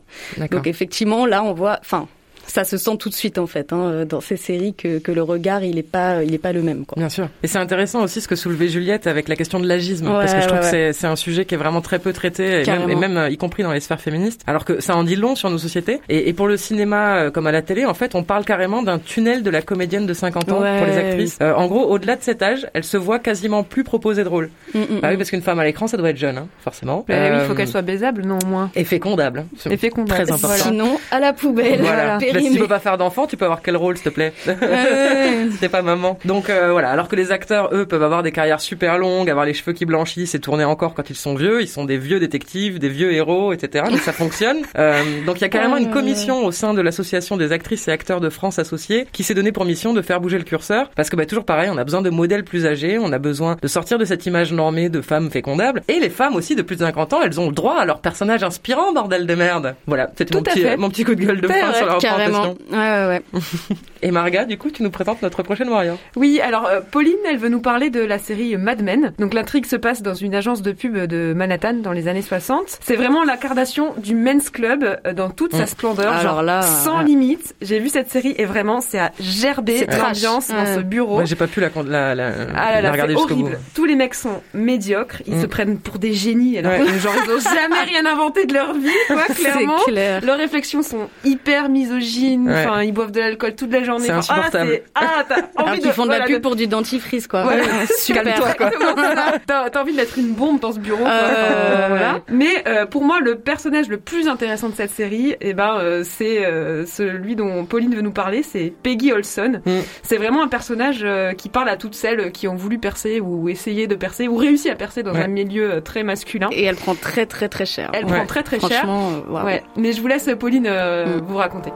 [0.50, 2.08] Donc effectivement là on voit enfin
[2.50, 5.22] ça se sent tout de suite en fait hein, dans ces séries que, que le
[5.22, 6.96] regard il est pas il est pas le même quoi.
[6.96, 7.28] Bien sûr.
[7.42, 10.40] Et c'est intéressant aussi ce que soulevait Juliette avec la question de l'agisme parce que
[10.40, 12.94] je trouve que c'est un sujet qui est vraiment très peu traité et même, et
[12.94, 15.50] même, euh, y compris dans les sphères féministes alors que ça en dit long sur
[15.50, 18.22] nos sociétés et, et pour le cinéma euh, comme à la télé en fait on
[18.22, 21.38] parle carrément d'un tunnel de la comédienne de 50 ans pour les actrices.
[21.42, 24.50] Euh, en gros au-delà de cet âge elle se voit quasiment plus proposer de rôle.
[24.74, 25.16] Mm, mm, bah oui mm.
[25.18, 27.04] parce qu'une femme à l'écran ça doit être jeune hein, forcément.
[27.08, 28.70] Bah oui il faut qu'elle soit baisable non au moins.
[28.74, 29.46] Et fécondable.
[29.70, 30.24] Et fécondable.
[30.24, 30.64] Très important.
[30.64, 31.80] Sinon à la poubelle.
[31.80, 32.18] Voilà.
[32.40, 34.32] Si tu peux pas faire d'enfant tu peux avoir quel rôle, s'il te plaît
[35.60, 36.18] T'es pas maman.
[36.24, 39.46] Donc euh, voilà, alors que les acteurs, eux, peuvent avoir des carrières super longues, avoir
[39.46, 41.60] les cheveux qui blanchissent et tourner encore quand ils sont vieux.
[41.62, 43.84] Ils sont des vieux détectives, des vieux héros, etc.
[43.90, 44.58] Mais ça fonctionne.
[44.78, 47.90] Euh, donc il y a carrément une commission au sein de l'association des actrices et
[47.90, 50.90] acteurs de France associés qui s'est donné pour mission de faire bouger le curseur.
[50.94, 53.56] Parce que bah, toujours pareil, on a besoin de modèles plus âgés, on a besoin
[53.60, 55.82] de sortir de cette image normée de femmes fécondables.
[55.88, 58.00] Et les femmes aussi de plus de 50 ans, elles ont le droit à leur
[58.00, 59.74] personnage inspirant, bordel de merde.
[59.86, 61.98] Voilà, c'était mon, petit, mon petit coup de gueule de fin sur la
[62.28, 62.56] représentation.
[62.70, 63.40] Ouais, ouais.
[64.02, 65.98] Et Marga, du coup, tu nous présentes notre prochaine warrior.
[66.16, 69.12] Oui, alors euh, Pauline, elle veut nous parler de la série Mad Men.
[69.18, 72.78] Donc l'intrigue se passe dans une agence de pub de Manhattan dans les années 60.
[72.80, 75.66] C'est vraiment l'incarnation du men's club euh, dans toute sa mm.
[75.66, 77.54] splendeur, alors genre là, sans limite.
[77.60, 81.24] J'ai vu cette série et vraiment c'est à gerber l'ambiance dans ce bureau.
[81.24, 83.50] J'ai pas pu la, la, la, ah là regarder jusqu'au bout.
[83.74, 85.42] Tous les mecs sont médiocres, ils mm.
[85.42, 88.90] se prennent pour des génies alors genre ils ont jamais rien inventé de leur vie,
[89.06, 89.78] quoi, clairement.
[89.86, 90.24] Clair.
[90.24, 92.17] Leurs réflexions sont hyper misogynes,
[92.48, 94.06] enfin ils boivent de l'alcool toute la journée.
[94.06, 94.80] C'est insupportable.
[94.94, 95.88] Ah, t'as envie de...
[95.88, 97.46] font de la pub pour du dentifrice, quoi.
[97.46, 97.62] Ouais,
[97.98, 98.24] super.
[99.46, 101.10] T'as envie de mettre une bombe dans ce bureau, quoi.
[101.10, 102.20] Euh, voilà.
[102.30, 106.02] Mais euh, pour moi, le personnage le plus intéressant de cette série, eh ben, euh,
[106.04, 109.60] c'est euh, celui dont Pauline veut nous parler, c'est Peggy Olson.
[109.64, 109.70] Mm.
[110.02, 113.48] C'est vraiment un personnage euh, qui parle à toutes celles qui ont voulu percer ou
[113.48, 115.24] essayer de percer ou réussi à percer dans Ouais.
[115.24, 116.48] un milieu très masculin.
[116.52, 117.90] Et elle prend très très très cher.
[117.94, 118.12] Elle Ouais.
[118.16, 118.70] prend très très cher.
[118.82, 119.10] Franchement.
[119.44, 119.62] Ouais.
[119.76, 121.20] Mais je vous laisse Pauline euh, Mm.
[121.26, 121.70] vous raconter.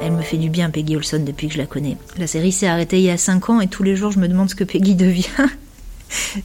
[0.00, 1.96] Elle me fait du bien, Peggy Olson, depuis que je la connais.
[2.18, 4.28] La série s'est arrêtée il y a 5 ans et tous les jours je me
[4.28, 5.26] demande ce que Peggy devient.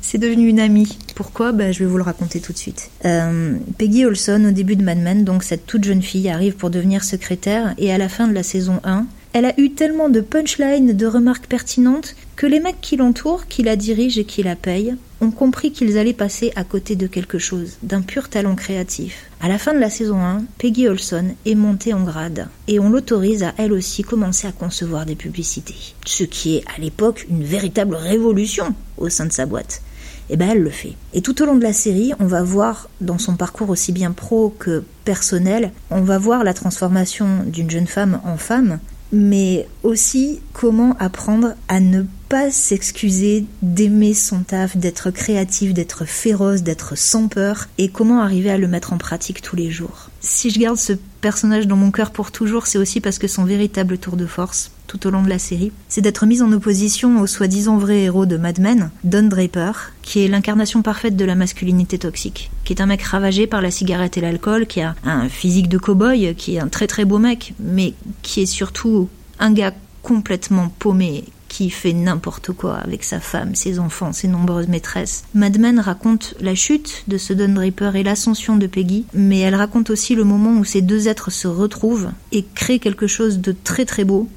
[0.02, 0.98] C'est devenu une amie.
[1.16, 1.52] Pourquoi?
[1.52, 2.90] Bah, Je vais vous le raconter tout de suite.
[3.06, 6.70] Euh, Peggy Olson, au début de Mad Men, donc cette toute jeune fille, arrive pour
[6.70, 9.06] devenir secrétaire et à la fin de la saison 1,
[9.38, 13.62] elle a eu tellement de punchlines, de remarques pertinentes, que les mecs qui l'entourent, qui
[13.62, 17.38] la dirigent et qui la payent, ont compris qu'ils allaient passer à côté de quelque
[17.38, 19.30] chose, d'un pur talent créatif.
[19.40, 22.90] À la fin de la saison 1, Peggy Olson est montée en grade et on
[22.90, 25.94] l'autorise à elle aussi commencer à concevoir des publicités.
[26.08, 29.84] Ce qui est à l'époque une véritable révolution au sein de sa boîte.
[30.32, 30.94] Et ben elle le fait.
[31.14, 34.14] Et tout au long de la série, on va voir dans son parcours aussi bien
[34.14, 38.80] pro que personnel, on va voir la transformation d'une jeune femme en femme,
[39.12, 46.64] mais aussi comment apprendre à ne pas s'excuser d'aimer son taf, d'être créatif, d'être féroce,
[46.64, 50.10] d'être sans peur, et comment arriver à le mettre en pratique tous les jours.
[50.20, 53.46] Si je garde ce personnage dans mon cœur pour toujours, c'est aussi parce que son
[53.46, 57.20] véritable tour de force, tout au long de la série, c'est d'être mise en opposition
[57.22, 61.36] au soi-disant vrai héros de Mad Men, Don Draper, qui est l'incarnation parfaite de la
[61.36, 65.30] masculinité toxique, qui est un mec ravagé par la cigarette et l'alcool, qui a un
[65.30, 69.52] physique de cow-boy, qui est un très très beau mec, mais qui est surtout un
[69.52, 75.24] gars complètement paumé, qui fait n'importe quoi avec sa femme, ses enfants, ses nombreuses maîtresses.
[75.34, 79.56] Mad Men raconte la chute de ce Don Draper et l'ascension de Peggy, mais elle
[79.56, 83.56] raconte aussi le moment où ces deux êtres se retrouvent et créent quelque chose de
[83.64, 84.28] très très beau,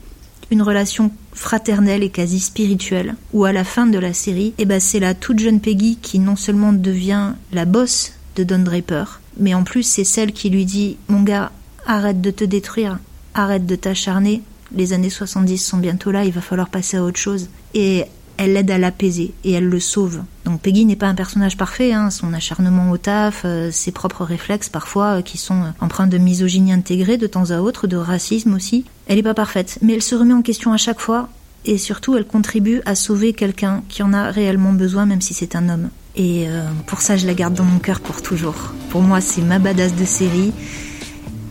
[0.50, 4.80] une relation fraternelle et quasi spirituelle, où à la fin de la série, eh ben
[4.80, 9.54] c'est la toute jeune Peggy qui non seulement devient la boss de Don Draper, mais
[9.54, 11.52] en plus c'est celle qui lui dit Mon gars,
[11.86, 12.98] arrête de te détruire,
[13.34, 14.42] arrête de t'acharner,
[14.74, 17.48] les années 70 sont bientôt là, il va falloir passer à autre chose.
[17.74, 18.04] Et
[18.40, 20.22] elle l'aide à l'apaiser et elle le sauve.
[20.46, 24.24] Donc Peggy n'est pas un personnage parfait, hein, son acharnement au taf, euh, ses propres
[24.24, 28.54] réflexes parfois euh, qui sont empreints de misogynie intégrée de temps à autre, de racisme
[28.54, 28.86] aussi.
[29.06, 31.28] Elle n'est pas parfaite, mais elle se remet en question à chaque fois
[31.66, 35.54] et surtout elle contribue à sauver quelqu'un qui en a réellement besoin même si c'est
[35.54, 35.90] un homme.
[36.16, 38.72] Et euh, pour ça je la garde dans mon cœur pour toujours.
[38.88, 40.54] Pour moi c'est ma badass de série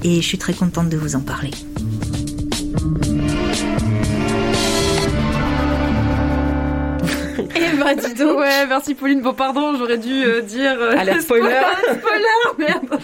[0.04, 1.52] et je suis très contente de vous en parler.
[7.56, 8.38] Eh bah dis donc.
[8.40, 9.22] Ouais, merci Pauline.
[9.22, 10.76] Bon, pardon, j'aurais dû euh, dire.
[10.80, 11.56] euh, Alerte spoiler.
[12.00, 13.00] spoiler, merde.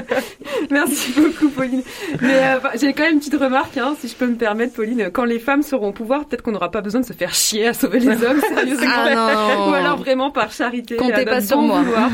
[0.70, 1.82] merci beaucoup, Pauline.
[2.20, 5.10] Mais euh, j'ai quand même une petite remarque, hein, si je peux me permettre, Pauline.
[5.12, 7.68] Quand les femmes seront au pouvoir, peut-être qu'on n'aura pas besoin de se faire chier
[7.68, 8.86] à sauver les hommes, sérieusement.
[8.88, 9.14] Ah
[9.56, 9.70] non.
[9.70, 10.96] Ou alors vraiment par charité.
[10.96, 11.80] Comptez pas sur bon moi.
[11.82, 12.10] vouloir.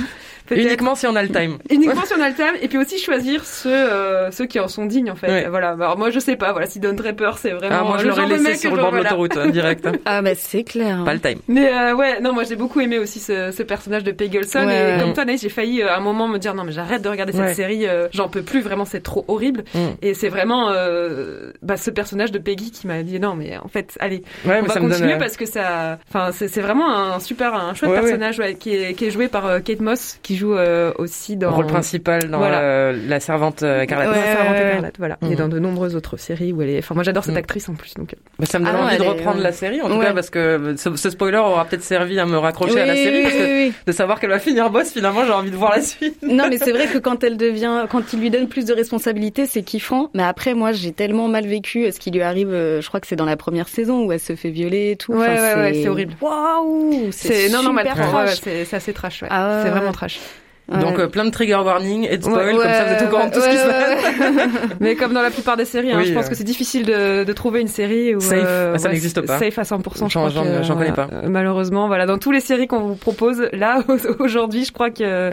[0.50, 1.58] Uniquement si on a le time.
[1.70, 4.68] Uniquement si on a le thème, et puis aussi choisir ceux, euh, ceux qui en
[4.68, 5.26] sont dignes en fait.
[5.28, 5.46] Ouais.
[5.48, 5.70] Voilà.
[5.70, 6.52] Alors moi je sais pas.
[6.52, 7.76] Voilà, si Don Draper c'est vraiment.
[7.80, 9.10] Ah, moi, je le l'aurais laissé sur le bord de voilà.
[9.10, 9.86] l'autoroute, hein, direct.
[9.86, 9.92] hein.
[10.04, 11.02] Ah bah c'est clair.
[11.04, 11.38] Pas le time.
[11.48, 14.66] Mais euh, ouais, non, moi j'ai beaucoup aimé aussi ce, ce personnage de Peggy Olson.
[14.66, 14.96] Ouais.
[14.96, 17.02] Et comme toi, Anaïs, j'ai failli euh, à un moment me dire non, mais j'arrête
[17.02, 17.54] de regarder cette Ouais.
[17.54, 19.64] série, euh, j'en peux plus, vraiment, c'est trop horrible.
[19.74, 19.78] Mm.
[20.02, 23.68] Et c'est vraiment euh, bah, ce personnage de Peggy qui m'a dit non, mais en
[23.68, 25.10] fait, allez, Ouais, on mais va ça continuer donne.
[25.12, 28.02] euh, parce que ça, enfin, c'est vraiment un super, un chouette Ouais, ouais.
[28.02, 31.36] personnage ouais, qui, est, qui est joué par euh, Kate Moss, qui joue euh, aussi
[31.36, 32.60] dans rôle principal dans Voilà.
[32.60, 34.08] euh, la servante euh, écarlate.
[34.10, 35.18] Ouais, Ouais, Servante écarlate, voilà.
[35.22, 35.32] Mhm.
[35.32, 36.78] Et dans de nombreuses autres séries où elle est.
[36.78, 37.38] Enfin, moi j'adore cette Mhm.
[37.38, 37.94] actrice en plus.
[37.94, 38.14] Donc.
[38.38, 40.06] Mais ça me donne Ah envie de est- reprendre la série, en tout Ouais.
[40.06, 42.94] cas, parce que ce, ce spoiler aura peut-être servi à me raccrocher Oui, à la
[42.94, 45.56] série, oui, parce que oui, de savoir qu'elle va finir boss, finalement, j'ai envie de
[45.56, 46.16] voir la suite.
[46.22, 49.46] Non, mais c'est vrai que quand elle devient, quand il lui donne plus de responsabilités,
[49.46, 50.10] c'est kiffant.
[50.14, 52.50] Mais après, moi, j'ai tellement mal vécu ce qui lui arrive.
[52.50, 55.12] Je crois que c'est dans la première saison où elle se fait violer et tout.
[55.12, 56.14] Ouais, ouais, ouais, c'est horrible.
[56.20, 58.40] Waouh, C'est non, non, ouais, ouais, trash.
[58.42, 59.22] c'est assez trash.
[59.22, 59.28] Ouais.
[59.30, 60.18] Ah c'est vraiment trash.
[60.66, 60.78] Ouais.
[60.80, 63.08] Donc, euh, plein de trigger warning et de spoil, Ouais, comme ça vous êtes au
[63.10, 64.70] courant de tout ce qui se passe.
[64.80, 66.28] Mais comme dans la plupart des séries, hein, je pense euh.
[66.30, 68.42] que c'est difficile de, de trouver une série où Safe.
[68.46, 69.38] euh, Ah, ça n'existe pas.
[69.38, 70.08] Safe à 100%.
[70.08, 71.08] Je J'en- j'en connais pas.
[71.28, 73.82] malheureusement, voilà, dans toutes les séries qu'on vous propose là
[74.20, 75.30] aujourd'hui, je crois que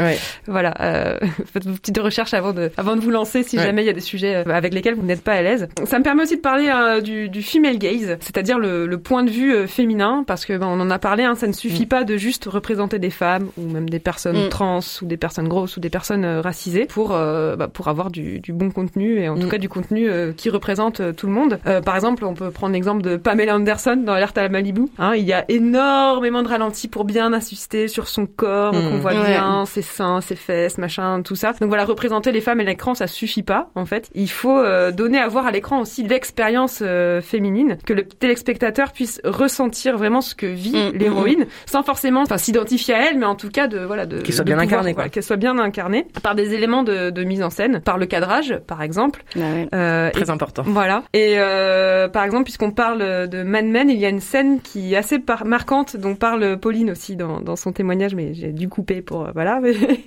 [0.48, 0.74] voilà,
[1.54, 3.94] faites vos petites recherches avant de avant de vous lancer si jamais il y a
[3.94, 5.70] des sujets avec lesquels vous n'êtes pas à l'aise.
[5.86, 6.70] Ça me permet aussi de parler
[7.02, 10.80] du, du female gaze, c'est-à-dire le, le point de vue féminin, parce que ben, on
[10.80, 11.88] en a parlé, hein, ça ne suffit Mm.
[11.88, 14.50] pas de juste représenter des femmes ou même des personnes Mm.
[14.50, 18.51] trans ou des personnes grosses ou des personnes racisées pour bah, pour avoir du, du,
[18.51, 19.51] bon contenu et en tout mm.
[19.51, 21.60] cas du contenu qui représente tout le monde.
[21.86, 24.88] par exemple, on peut prendre l'exemple de Pamela Anderson dans Alerte à la Malibu.
[24.97, 29.13] Hein, il y a énormément de ralentis pour bien insister sur son corps, qu'on voit
[29.13, 31.53] bien ses seins, ses fesses, machin, tout ça.
[31.53, 34.10] Donc voilà, représenter les femmes à l'écran, ça suffit pas en fait.
[34.15, 36.84] Il faut donner à voir à l'écran aussi l'expérience
[37.21, 42.38] féminine, que le téléspectateur puisse ressentir vraiment ce que vit mm, l'héroïne, sans forcément enfin
[42.38, 45.10] s'identifier à elle, mais en tout cas de voilà de soit bien incarnée, quoi.
[45.12, 48.58] Qu'elle soit bien incarnée par des éléments de, de, mise en scène, par le cadrage,
[48.67, 49.24] par exemple.
[49.36, 49.39] Ah
[49.74, 50.63] euh, Très important.
[50.65, 51.04] Voilà.
[51.13, 54.93] Et euh, par exemple, puisqu'on parle de Mad Men, il y a une scène qui
[54.93, 59.02] est assez marquante, dont parle Pauline aussi dans, dans son témoignage, mais j'ai dû couper
[59.02, 59.62] pour euh, voilà.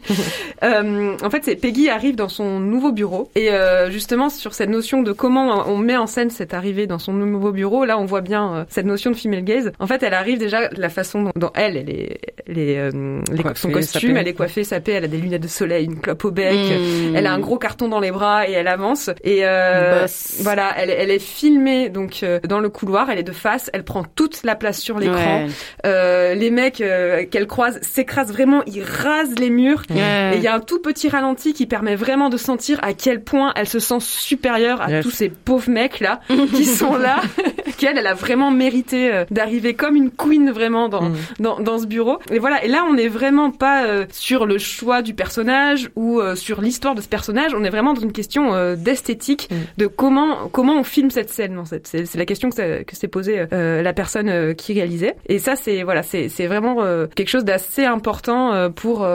[0.63, 4.71] euh, en fait, c'est Peggy arrive dans son nouveau bureau et euh, justement sur cette
[4.71, 8.05] notion de comment on met en scène cette arrivée dans son nouveau bureau, là on
[8.05, 9.73] voit bien euh, cette notion de female gaze.
[9.79, 13.21] En fait, elle arrive déjà la façon dont, elle, elle est, elle est, euh,
[13.55, 16.31] son costume, elle est coiffée, sapée, elle a des lunettes de soleil, une clope au
[16.31, 17.17] bec, mmh.
[17.17, 19.11] elle a un gros carton dans les bras et elle avance.
[19.23, 20.07] Et euh,
[20.41, 23.85] voilà, elle, elle est filmée donc euh, dans le couloir, elle est de face, elle
[23.85, 25.47] prend toute la place sur l'écran.
[25.87, 26.83] Euh, les mecs
[27.31, 29.83] qu'elle croise s'écrasent vraiment, ils rasent les murs.
[29.91, 33.23] Et il y a un tout petit ralenti qui permet vraiment de sentir à quel
[33.23, 36.21] point elle se sent supérieure à tous ces pauvres mecs là
[36.55, 37.21] qui sont là,
[37.79, 41.17] qu'elle elle a vraiment mérité d'arriver comme une queen vraiment dans, mmh.
[41.39, 42.19] dans, dans ce bureau.
[42.31, 46.35] Et voilà, et là on n'est vraiment pas sur le choix du personnage ou euh,
[46.35, 49.55] sur l'histoire de ce personnage, on est vraiment dans une question euh, d'esthétique, mm.
[49.79, 51.87] de comment comment on filme cette scène en fait.
[51.87, 55.17] C'est la question que, que s'est posée la personne qui réalisait.
[55.27, 56.77] Et ça c'est voilà, c'est vraiment
[57.15, 59.07] quelque chose d'assez important pour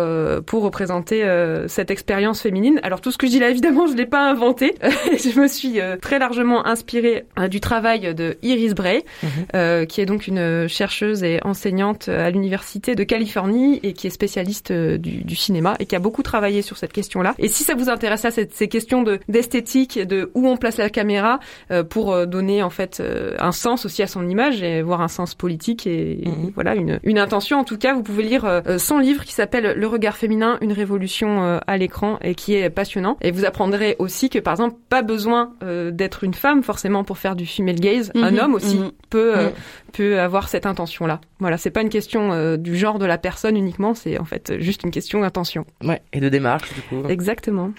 [0.46, 1.24] pour représenter
[1.68, 2.80] cette expérience féminine.
[2.84, 4.76] Alors tout ce que je dis là évidemment, je l'ai pas inventé.
[4.84, 9.86] je me suis très largement inspirée du travail de Iris Bray, mm-hmm.
[9.88, 14.72] qui est donc une chercheuse et enseignante à l'université de Californie et qui est spécialiste
[14.72, 17.36] euh, du, du, cinéma et qui a beaucoup travaillé sur cette question-là.
[17.38, 20.90] Et si ça vous intéresse à ces questions de d'esthétique, de où on place la
[20.90, 21.40] caméra
[21.72, 23.02] euh, pour euh, donner en fait
[23.40, 26.52] un sens aussi à son image et voir un sens politique et, mhm.
[26.54, 27.60] voilà une, une intention.
[27.60, 31.60] En tout cas, vous pouvez lire son livre qui s'appelle Le regard féminin, une révolution
[31.66, 33.18] à l'écran et qui est passionnant.
[33.22, 35.54] Et vous apprendrez aussi que par exemple, pas besoin
[35.92, 38.12] d'être une femme forcément pour faire du female gaze.
[38.16, 38.40] Un mhm.
[38.40, 38.92] homme aussi mhm.
[39.10, 39.34] peut
[39.94, 41.20] peut avoir cette intention-là.
[41.40, 44.84] Voilà, c'est pas une question du genre de la personne uniquement, c'est en fait juste
[44.84, 45.49] une question d'intention.
[45.84, 47.08] Ouais, et de démarche du coup.
[47.08, 47.72] Exactement.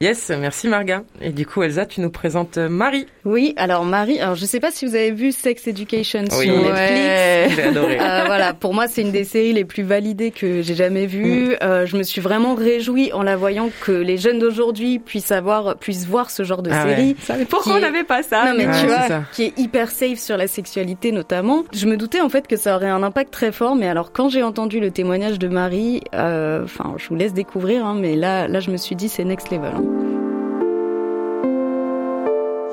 [0.00, 1.02] Yes, merci Marga.
[1.22, 3.06] Et du coup, Elsa, tu nous présentes euh, Marie.
[3.24, 6.72] Oui, alors Marie, alors je sais pas si vous avez vu Sex Education sur Netflix.
[6.72, 7.98] Ouais, j'ai adoré.
[8.00, 11.50] Euh, voilà, pour moi, c'est une des séries les plus validées que j'ai jamais vues.
[11.50, 11.56] Mm.
[11.62, 15.76] Euh, je me suis vraiment réjouie en la voyant que les jeunes d'aujourd'hui puissent avoir,
[15.76, 17.16] puissent voir ce genre de ah série.
[17.28, 17.44] Ouais.
[17.48, 20.48] Pourquoi on n'avait pas ça Non, mais tu vois, qui est hyper safe sur la
[20.48, 21.64] sexualité notamment.
[21.72, 24.28] Je me doutais en fait que ça aurait un impact très fort, mais alors quand
[24.28, 28.48] j'ai entendu le témoignage de Marie, euh, enfin, je vous laisse découvrir, hein, mais là,
[28.48, 29.72] là, je me suis dit c'est next level.
[29.74, 29.83] Hein.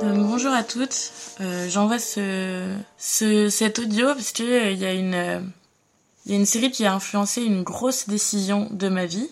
[0.04, 1.12] Euh, bonjour à toutes.
[1.42, 5.40] Euh, J'envoie ce, ce, cet audio parce que euh, il y a une euh,
[6.26, 9.30] y a une série qui a influencé une grosse décision de ma vie.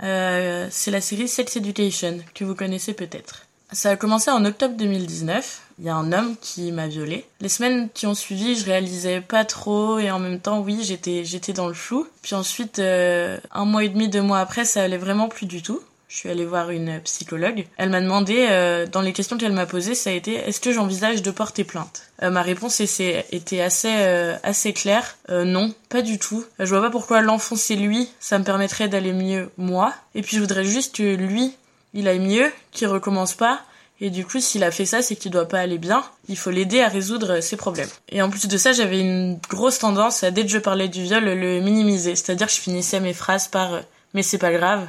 [0.00, 3.46] C'est la série Sex Education que vous connaissez peut-être.
[3.72, 5.60] Ça a commencé en octobre 2019.
[5.78, 7.26] Il y a un homme qui m'a violée.
[7.40, 11.24] Les semaines qui ont suivi, je réalisais pas trop et en même temps, oui, j'étais
[11.24, 12.06] j'étais dans le flou.
[12.22, 15.80] Puis ensuite, un mois et demi, deux mois après, ça allait vraiment plus du tout
[16.10, 17.66] je suis allée voir une psychologue.
[17.76, 20.72] Elle m'a demandé, euh, dans les questions qu'elle m'a posées, ça a été est-ce que
[20.72, 22.02] j'envisage de porter plainte?
[22.24, 25.16] Euh, Ma réponse était assez euh, assez claire.
[25.28, 26.44] non, pas du tout.
[26.58, 29.94] Je vois pas pourquoi l'enfoncer lui, ça me permettrait d'aller mieux moi.
[30.16, 31.52] Et puis je voudrais juste que lui,
[31.94, 33.60] il aille mieux, qu'il recommence pas.
[34.00, 36.02] Et du coup, s'il a fait ça, c'est qu'il doit pas aller bien.
[36.28, 37.88] Il faut l'aider à résoudre ses problèmes.
[38.08, 41.02] Et en plus de ça, j'avais une grosse tendance à, dès que je parlais du
[41.02, 42.16] viol, le minimiser.
[42.16, 43.82] C'est-à-dire que je finissais mes phrases par
[44.14, 44.86] mais c'est pas grave,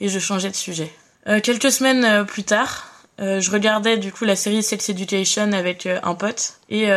[0.00, 0.92] et je changeais de sujet.
[1.28, 2.86] Euh, quelques semaines euh, plus tard,
[3.20, 6.88] euh, je regardais du coup la série Sex Education avec un pote et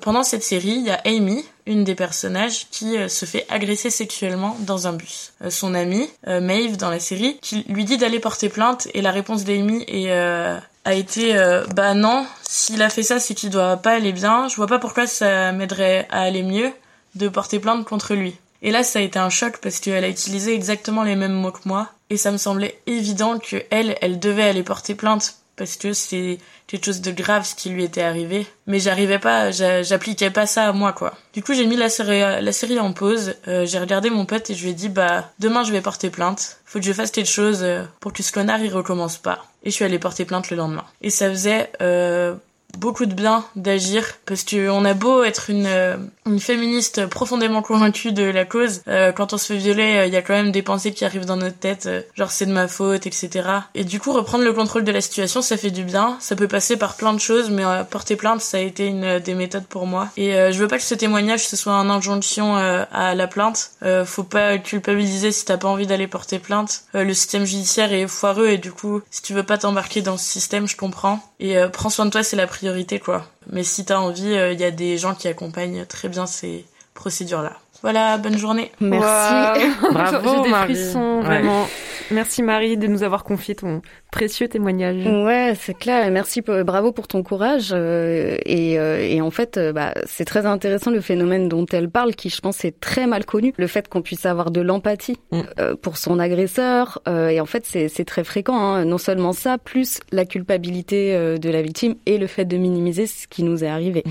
[0.00, 4.56] pendant cette série, il y a Amy, une des personnages, qui se fait agresser sexuellement
[4.60, 5.32] dans un bus.
[5.50, 9.44] son amie, Maeve dans la série, qui lui dit d'aller porter plainte et la réponse
[9.44, 11.34] d'Amy est a été
[11.74, 14.78] bah non, s'il a fait ça c'est qu'il doit pas aller bien, je vois pas
[14.78, 16.72] pourquoi ça m'aiderait à aller mieux
[17.14, 18.34] de porter plainte contre lui.
[18.62, 21.52] Et là, ça a été un choc parce qu'elle a utilisé exactement les mêmes mots
[21.52, 21.92] que moi.
[22.10, 26.38] Et ça me semblait évident que elle, elle devait aller porter plainte parce que c'est
[26.68, 28.46] quelque chose de grave ce qui lui était arrivé.
[28.66, 31.14] Mais j'arrivais pas, j'appliquais pas ça à moi, quoi.
[31.34, 33.34] Du coup, j'ai mis la série, en pause.
[33.48, 36.08] Euh, j'ai regardé mon pote et je lui ai dit, bah, demain je vais porter
[36.08, 36.58] plainte.
[36.64, 39.44] Faut que je fasse quelque chose euh, pour que ce connard il recommence pas.
[39.64, 40.84] Et je suis allée porter plainte le lendemain.
[41.02, 42.34] Et ça faisait euh,
[42.76, 47.62] beaucoup de bien d'agir parce que on a beau être une euh, une féministe profondément
[47.62, 50.52] convaincue de la cause euh, quand on se fait violer il y a quand même
[50.52, 53.98] des pensées qui arrivent dans notre tête genre c'est de ma faute etc et du
[53.98, 56.16] coup reprendre le contrôle de la situation ça fait du bien.
[56.20, 59.34] Ça peut passer par plein de choses mais porter plainte ça a été une des
[59.34, 60.08] méthodes pour moi.
[60.16, 63.70] Et je veux pas que ce témoignage ce soit une injonction à la plainte.
[64.04, 66.84] Faut pas culpabiliser si t'as pas envie d'aller porter plainte.
[66.94, 70.24] Le système judiciaire est foireux et du coup si tu veux pas t'embarquer dans ce
[70.24, 71.20] système je comprends.
[71.40, 72.67] Et prends soin de toi c'est la priorité,
[73.02, 73.24] quoi.
[73.50, 76.64] Mais si t'as envie, il euh, y a des gens qui accompagnent très bien ces
[76.94, 77.52] procédures-là.
[77.82, 78.72] Voilà, bonne journée.
[78.80, 79.64] Merci.
[79.92, 81.66] Bravo, des frissons, vraiment.
[82.10, 85.06] Merci Marie de nous avoir confié ton précieux témoignage.
[85.06, 86.10] Ouais, c'est clair.
[86.10, 87.70] merci, bravo pour ton courage.
[87.72, 91.90] Euh, et, euh, et, en fait, euh, bah, c'est très intéressant le phénomène dont elle
[91.90, 93.52] parle, qui je pense est très mal connu.
[93.56, 95.74] Le fait qu'on puisse avoir de l'empathie mm.
[95.82, 97.00] pour son agresseur.
[97.06, 98.58] et en fait, c'est très fréquent.
[98.58, 98.84] Hein.
[98.84, 103.26] Non seulement ça, plus la culpabilité de la victime et le fait de minimiser ce
[103.26, 104.04] qui nous est arrivé.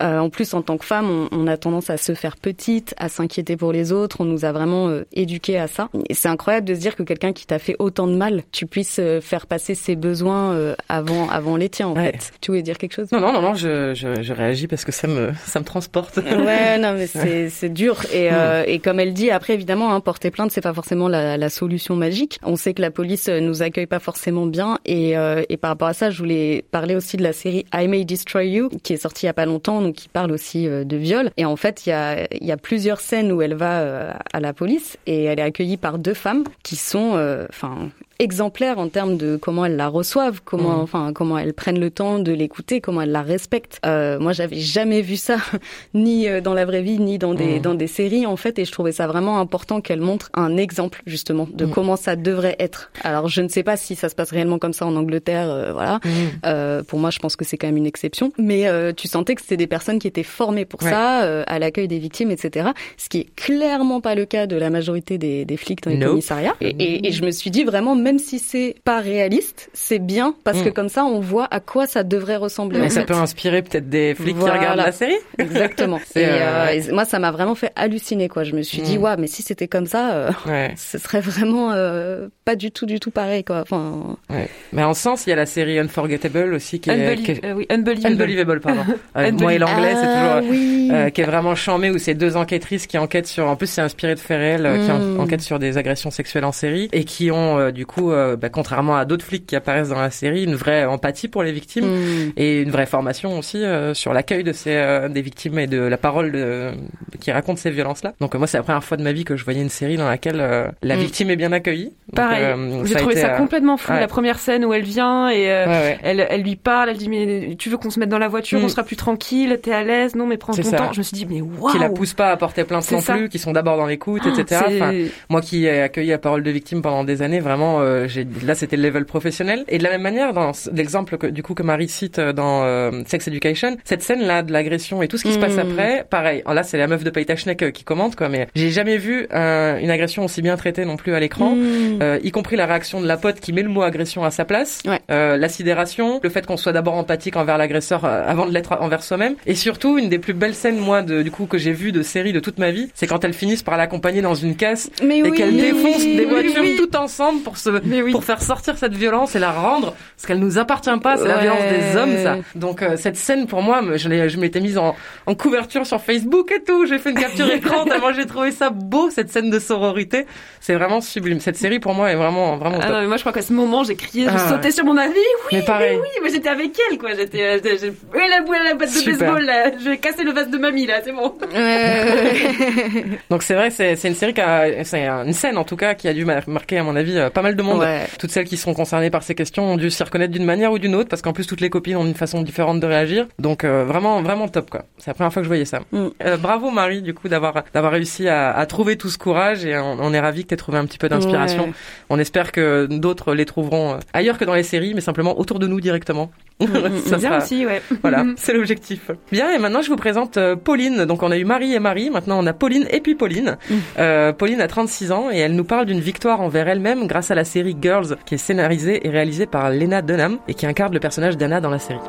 [0.00, 0.04] Mm.
[0.04, 3.08] en plus, en tant que femme, on, on, a tendance à se faire petite, à
[3.08, 4.20] s'inquiéter pour les autres.
[4.20, 5.88] On nous a vraiment éduqués à ça.
[6.08, 8.66] Et c'est incroyable de se dire que quelqu'un qui t'a fait autant de mal, tu
[8.66, 12.32] puisses faire faire passer ses besoins euh, avant avant les tiens en fait.
[12.40, 13.12] Tu voulais dire quelque chose?
[13.12, 16.16] Non non non non, je, je, je, réagis parce que ça me ça me transporte.
[16.16, 18.02] Ouais non mais c'est c'est dur.
[18.14, 21.36] Et euh, et comme elle dit après évidemment hein, porter plainte c'est pas forcément la,
[21.36, 22.38] la solution magique.
[22.42, 24.78] On sait que la police euh, nous accueille pas forcément bien.
[24.86, 25.14] Et
[25.48, 28.48] et par rapport à ça je voulais parler aussi de la série I May Destroy
[28.48, 31.30] You qui est sortie il y a pas longtemps donc qui parle aussi de viol.
[31.36, 34.40] Et en fait il y a il y a plusieurs scènes où elle va à
[34.40, 37.18] la police et elle est accueillie par deux femmes qui sont
[37.50, 40.80] enfin exemplaire en termes de comment elles la reçoivent, comment, mmh.
[40.80, 43.80] enfin, comment elles prennent le temps de l'écouter, comment elles la respectent.
[43.84, 45.36] Euh, moi, j'avais jamais vu ça,
[45.94, 47.62] ni euh, dans la vraie vie, ni dans des, mmh.
[47.62, 51.02] dans des séries, en fait, et je trouvais ça vraiment important qu'elle montre un exemple,
[51.06, 51.70] justement, de mmh.
[51.70, 52.90] comment ça devrait être.
[53.02, 55.72] Alors, je ne sais pas si ça se passe réellement comme ça en Angleterre, euh,
[55.72, 56.00] voilà.
[56.44, 58.32] Euh, pour moi, je pense que c'est quand même une exception.
[58.38, 61.58] Mais euh, tu sentais que c'était des personnes qui étaient formées pour ça, euh, à
[61.58, 62.70] l'accueil des victimes, etc.
[62.96, 65.98] Ce qui est clairement pas le cas de la majorité des, des flics dans les
[65.98, 66.54] commissariats.
[66.60, 70.36] Et, et, et je me suis dit vraiment, même si c'est pas réaliste, c'est bien
[70.44, 70.72] parce que mm.
[70.72, 72.78] comme ça on voit à quoi ça devrait ressembler.
[72.78, 75.16] Mais ça peut inspirer peut-être des flics qui regardent la série.
[75.38, 75.98] Exactement.
[76.16, 78.44] Euh, et, moi ça m'a vraiment fait halluciner quoi.
[78.44, 79.20] Je me suis dit ouais mm.
[79.20, 80.30] mais si c'était comme ça, euh,
[80.76, 83.62] ce serait vraiment euh, pas du tout du tout pareil quoi.
[83.62, 84.16] Enfin.
[84.30, 84.48] Ouais.
[84.72, 88.14] Mais en sens il y a la série Unforgettable aussi qui est, oui, Unbelievable.
[88.14, 88.84] Unbelievable pardon.
[89.40, 92.98] moi et l'anglais c'est toujours ah, qui est vraiment charmé où c'est deux enquêtrices qui
[92.98, 95.18] enquêtent sur en plus c'est inspiré de faits réels qui mm.
[95.18, 99.04] enquêtent sur des agressions sexuelles en série et qui ont du coup bah, contrairement à
[99.04, 102.32] d'autres flics qui apparaissent dans la série, une vraie empathie pour les victimes mm.
[102.36, 105.80] et une vraie formation aussi euh, sur l'accueil de ces euh, des victimes et de
[105.80, 106.72] la parole de,
[107.20, 108.14] qui raconte ces violences-là.
[108.20, 110.08] Donc moi, c'est la première fois de ma vie que je voyais une série dans
[110.08, 110.36] laquelle
[110.82, 110.98] la mm.
[110.98, 111.92] victime est bien accueillie.
[112.14, 112.54] Pareil.
[112.84, 113.92] J'ai trouvé ça complètement fou.
[113.92, 117.70] La première scène où elle vient et Elle, elle lui parle, elle dit mais tu
[117.70, 118.70] veux qu'on se mette dans la voiture, on mm.
[118.70, 120.92] sera plus tranquille, t'es à l'aise, non mais prends ton temps.
[120.92, 121.72] Je me suis dit mais waouh.
[121.72, 124.62] Qui la pousse pas à porter plainte non plus, qui sont d'abord dans l'écoute, etc.
[124.66, 124.92] Enfin,
[125.28, 128.76] moi qui ai accueilli la parole de victime pendant des années, vraiment, j'ai là c'était
[128.76, 129.64] le level professionnel.
[129.68, 132.64] Et de la même manière, dans l'exemple que du coup que Marie cite euh, dans
[132.64, 135.58] euh, Sex Education, cette scène là de l'agression et tout ce qui se passe mm.
[135.58, 136.42] après, pareil.
[136.46, 139.26] là c'est la meuf de Payta Schneck euh, qui commente quoi, mais j'ai jamais vu
[139.30, 142.20] une agression aussi bien traitée non plus à l'écran, mm.
[142.22, 144.82] y compris la réaction de la pote qui met le mot agression à sa place,
[145.08, 149.34] la sidération, le fait qu'on soit d'abord empathique envers l'agresseur avant de l'être envers soi-même,
[149.46, 152.02] et surtout une des plus belles scènes moi de, du coup que j'ai vu de
[152.02, 155.30] série de toute ma vie, c'est quand elles finissent par l'accompagner dans une caisse et
[155.32, 157.70] qu'elles défoncent des voitures tout ensemble pour se
[158.12, 161.38] pour faire sortir cette violence et la rendre parce qu'elle nous appartient pas c'est la
[161.38, 162.36] violence des hommes ça.
[162.54, 164.94] Donc euh, cette scène pour moi je, je m'étais mise en,
[165.26, 166.86] en, couverture sur Facebook et tout.
[166.86, 170.26] J'ai fait une capture écran tellement j'ai trouvé ça beau cette scène de sororité.
[170.60, 171.40] C'est vraiment sublime.
[171.40, 173.84] Cette série pour moi est vraiment vraiment ah non, moi je crois qu'à ce moment
[173.84, 174.48] j'ai crié je ah.
[174.48, 175.14] sautais sur mon avis.
[175.14, 175.98] Oui mais pareil.
[176.00, 177.14] oui, mais j'étais avec elle quoi.
[177.14, 179.70] J'étais euh, oui la boule la batte de baseball là.
[179.78, 181.36] je vais casser le vase de mamie là c'est bon.
[183.30, 186.08] Donc c'est vrai c'est une série qui a c'est une scène en tout cas qui
[186.08, 187.84] a dû marquer à mon avis euh, pas mal de monde
[188.18, 190.78] toutes celles qui sont concernées par ces questions ont dû s'y reconnaître d'une manière ou
[190.78, 193.26] d'une autre parce qu'en plus toutes les copines ont une façon différente de réagir.
[193.38, 194.84] Donc euh, vraiment vraiment top quoi.
[194.98, 195.80] C'est la première fois que je voyais ça.
[195.92, 196.06] Mm.
[196.24, 199.76] Euh, bravo Marie du coup d'avoir d'avoir réussi à, à, trouver tout ce courage et
[199.78, 201.72] on, est ravi que tu aies trouvé un petit peu d'inspiration.
[202.10, 205.58] On espère que d'autres les trouveront euh, ailleurs que dans les séries mais simplement autour
[205.58, 206.30] de nous directement.
[207.04, 207.82] c'est bien aussi, ouais.
[208.00, 209.10] Voilà, c'est l'objectif.
[209.30, 211.04] Bien, et maintenant je vous présente euh, Pauline.
[211.04, 213.58] Donc on a eu Marie et Marie, maintenant on a Pauline et puis Pauline.
[213.68, 213.74] Mm.
[213.98, 217.34] Euh, Pauline a 36 ans et elle nous parle d'une victoire envers elle-même grâce à
[217.34, 221.00] la série Girls, qui est scénarisée et réalisée par Lena Dunham et qui incarne le
[221.00, 222.00] personnage d'Anna dans la série.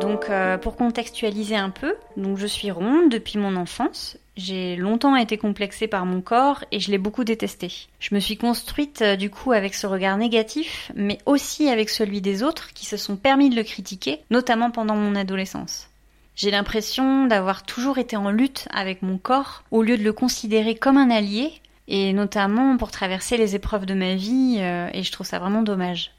[0.00, 5.16] Donc euh, pour contextualiser un peu, donc je suis ronde depuis mon enfance j'ai longtemps
[5.16, 7.72] été complexée par mon corps et je l'ai beaucoup détesté.
[7.98, 12.20] Je me suis construite euh, du coup avec ce regard négatif, mais aussi avec celui
[12.20, 15.90] des autres qui se sont permis de le critiquer, notamment pendant mon adolescence.
[16.36, 20.76] J'ai l'impression d'avoir toujours été en lutte avec mon corps au lieu de le considérer
[20.76, 21.50] comme un allié,
[21.88, 25.62] et notamment pour traverser les épreuves de ma vie, euh, et je trouve ça vraiment
[25.62, 26.12] dommage.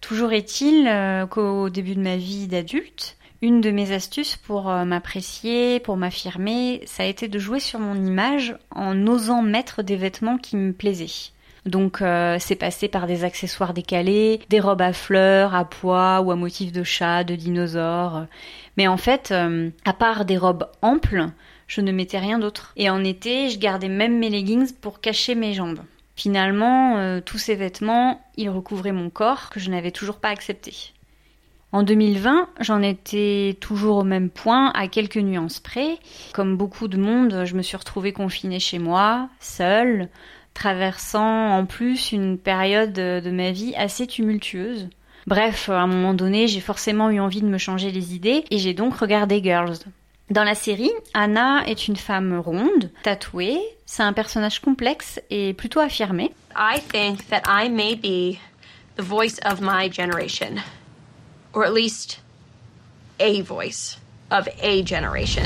[0.00, 4.84] Toujours est-il euh, qu'au début de ma vie d'adulte, une de mes astuces pour euh,
[4.84, 9.96] m'apprécier, pour m'affirmer, ça a été de jouer sur mon image en osant mettre des
[9.96, 11.32] vêtements qui me plaisaient.
[11.66, 16.30] Donc euh, c'est passé par des accessoires décalés, des robes à fleurs, à pois ou
[16.30, 18.26] à motifs de chat, de dinosaures.
[18.76, 21.26] Mais en fait, euh, à part des robes amples,
[21.66, 22.72] je ne mettais rien d'autre.
[22.76, 25.80] Et en été, je gardais même mes leggings pour cacher mes jambes.
[26.16, 30.92] Finalement, tous ces vêtements, ils recouvraient mon corps que je n'avais toujours pas accepté.
[31.72, 35.98] En 2020, j'en étais toujours au même point, à quelques nuances près.
[36.32, 40.08] Comme beaucoup de monde, je me suis retrouvée confinée chez moi, seule,
[40.52, 44.88] traversant en plus une période de ma vie assez tumultueuse.
[45.28, 48.58] Bref, à un moment donné, j'ai forcément eu envie de me changer les idées et
[48.58, 49.78] j'ai donc regardé Girls.
[50.28, 55.80] Dans la série, Anna est une femme ronde, tatouée, c'est un personnage complexe et plutôt
[55.80, 56.32] affirmé.
[56.56, 58.38] I think that I may be
[58.96, 60.60] the voice of my generation
[61.52, 62.20] or at least
[63.18, 63.98] a voice
[64.30, 65.44] of a generation.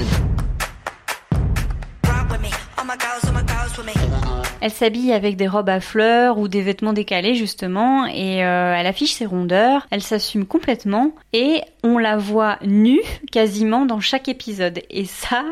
[4.61, 8.87] Elle s'habille avec des robes à fleurs ou des vêtements décalés justement et euh, elle
[8.87, 13.01] affiche ses rondeurs, elle s'assume complètement et on la voit nue
[13.33, 15.45] quasiment dans chaque épisode et ça,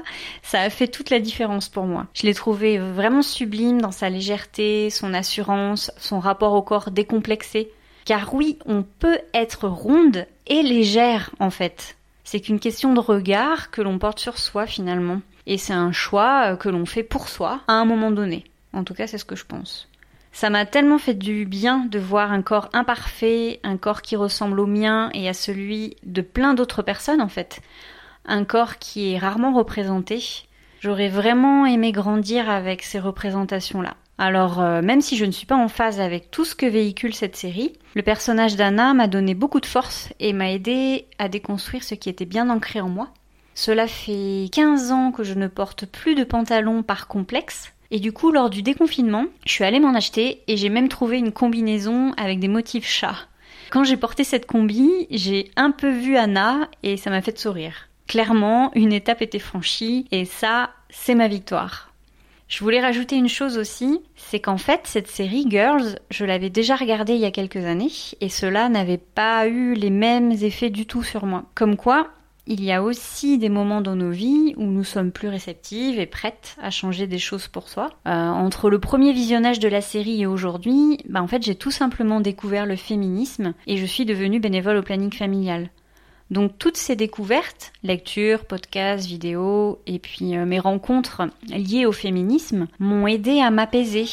[0.42, 2.06] ça a fait toute la différence pour moi.
[2.14, 7.70] Je l'ai trouvée vraiment sublime dans sa légèreté, son assurance, son rapport au corps décomplexé.
[8.04, 11.96] Car oui, on peut être ronde et légère en fait.
[12.24, 15.20] C'est qu'une question de regard que l'on porte sur soi finalement.
[15.46, 18.44] Et c'est un choix euh, que l'on fait pour soi à un moment donné.
[18.72, 19.88] En tout cas, c'est ce que je pense.
[20.32, 24.60] Ça m'a tellement fait du bien de voir un corps imparfait, un corps qui ressemble
[24.60, 27.60] au mien et à celui de plein d'autres personnes en fait.
[28.24, 30.22] Un corps qui est rarement représenté.
[30.80, 33.94] J'aurais vraiment aimé grandir avec ces représentations-là.
[34.24, 37.12] Alors, euh, même si je ne suis pas en phase avec tout ce que véhicule
[37.12, 41.82] cette série, le personnage d'Anna m'a donné beaucoup de force et m'a aidé à déconstruire
[41.82, 43.08] ce qui était bien ancré en moi.
[43.56, 47.72] Cela fait 15 ans que je ne porte plus de pantalons par complexe.
[47.90, 51.18] Et du coup, lors du déconfinement, je suis allée m'en acheter et j'ai même trouvé
[51.18, 53.26] une combinaison avec des motifs chats.
[53.72, 57.88] Quand j'ai porté cette combi, j'ai un peu vu Anna et ça m'a fait sourire.
[58.06, 61.91] Clairement, une étape était franchie et ça, c'est ma victoire.
[62.52, 66.76] Je voulais rajouter une chose aussi, c'est qu'en fait, cette série Girls, je l'avais déjà
[66.76, 67.88] regardée il y a quelques années,
[68.20, 71.44] et cela n'avait pas eu les mêmes effets du tout sur moi.
[71.54, 72.08] Comme quoi,
[72.46, 76.04] il y a aussi des moments dans nos vies où nous sommes plus réceptives et
[76.04, 77.88] prêtes à changer des choses pour soi.
[78.06, 81.70] Euh, entre le premier visionnage de la série et aujourd'hui, bah en fait j'ai tout
[81.70, 85.70] simplement découvert le féminisme et je suis devenue bénévole au planning familial.
[86.30, 92.68] Donc toutes ces découvertes, lectures, podcasts, vidéos et puis euh, mes rencontres liées au féminisme
[92.78, 94.06] m'ont aidé à m'apaiser,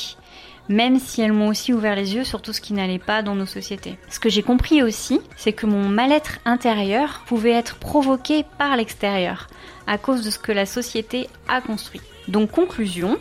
[0.68, 3.36] même si elles m'ont aussi ouvert les yeux sur tout ce qui n'allait pas dans
[3.36, 3.98] nos sociétés.
[4.10, 9.48] Ce que j'ai compris aussi, c'est que mon mal-être intérieur pouvait être provoqué par l'extérieur,
[9.88, 12.02] à cause de ce que la société a construit.
[12.28, 13.18] Donc conclusion,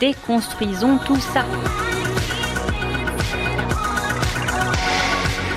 [0.00, 1.44] déconstruisons tout ça.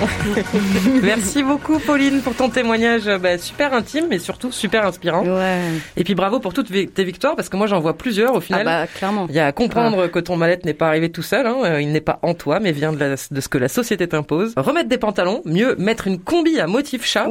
[1.02, 5.24] Merci beaucoup Pauline pour ton témoignage bah, super intime mais surtout super inspirant.
[5.24, 5.58] Ouais.
[5.96, 8.66] Et puis bravo pour toutes tes victoires parce que moi j'en vois plusieurs au final.
[8.66, 9.26] Ah bah clairement.
[9.28, 11.56] Il y a à comprendre que ton mal-être n'est pas arrivé tout seul, hein.
[11.64, 14.06] Euh, il n'est pas en toi mais vient de, la, de ce que la société
[14.08, 14.52] t'impose.
[14.56, 17.26] Remettre des pantalons, mieux mettre une combi à motif chat,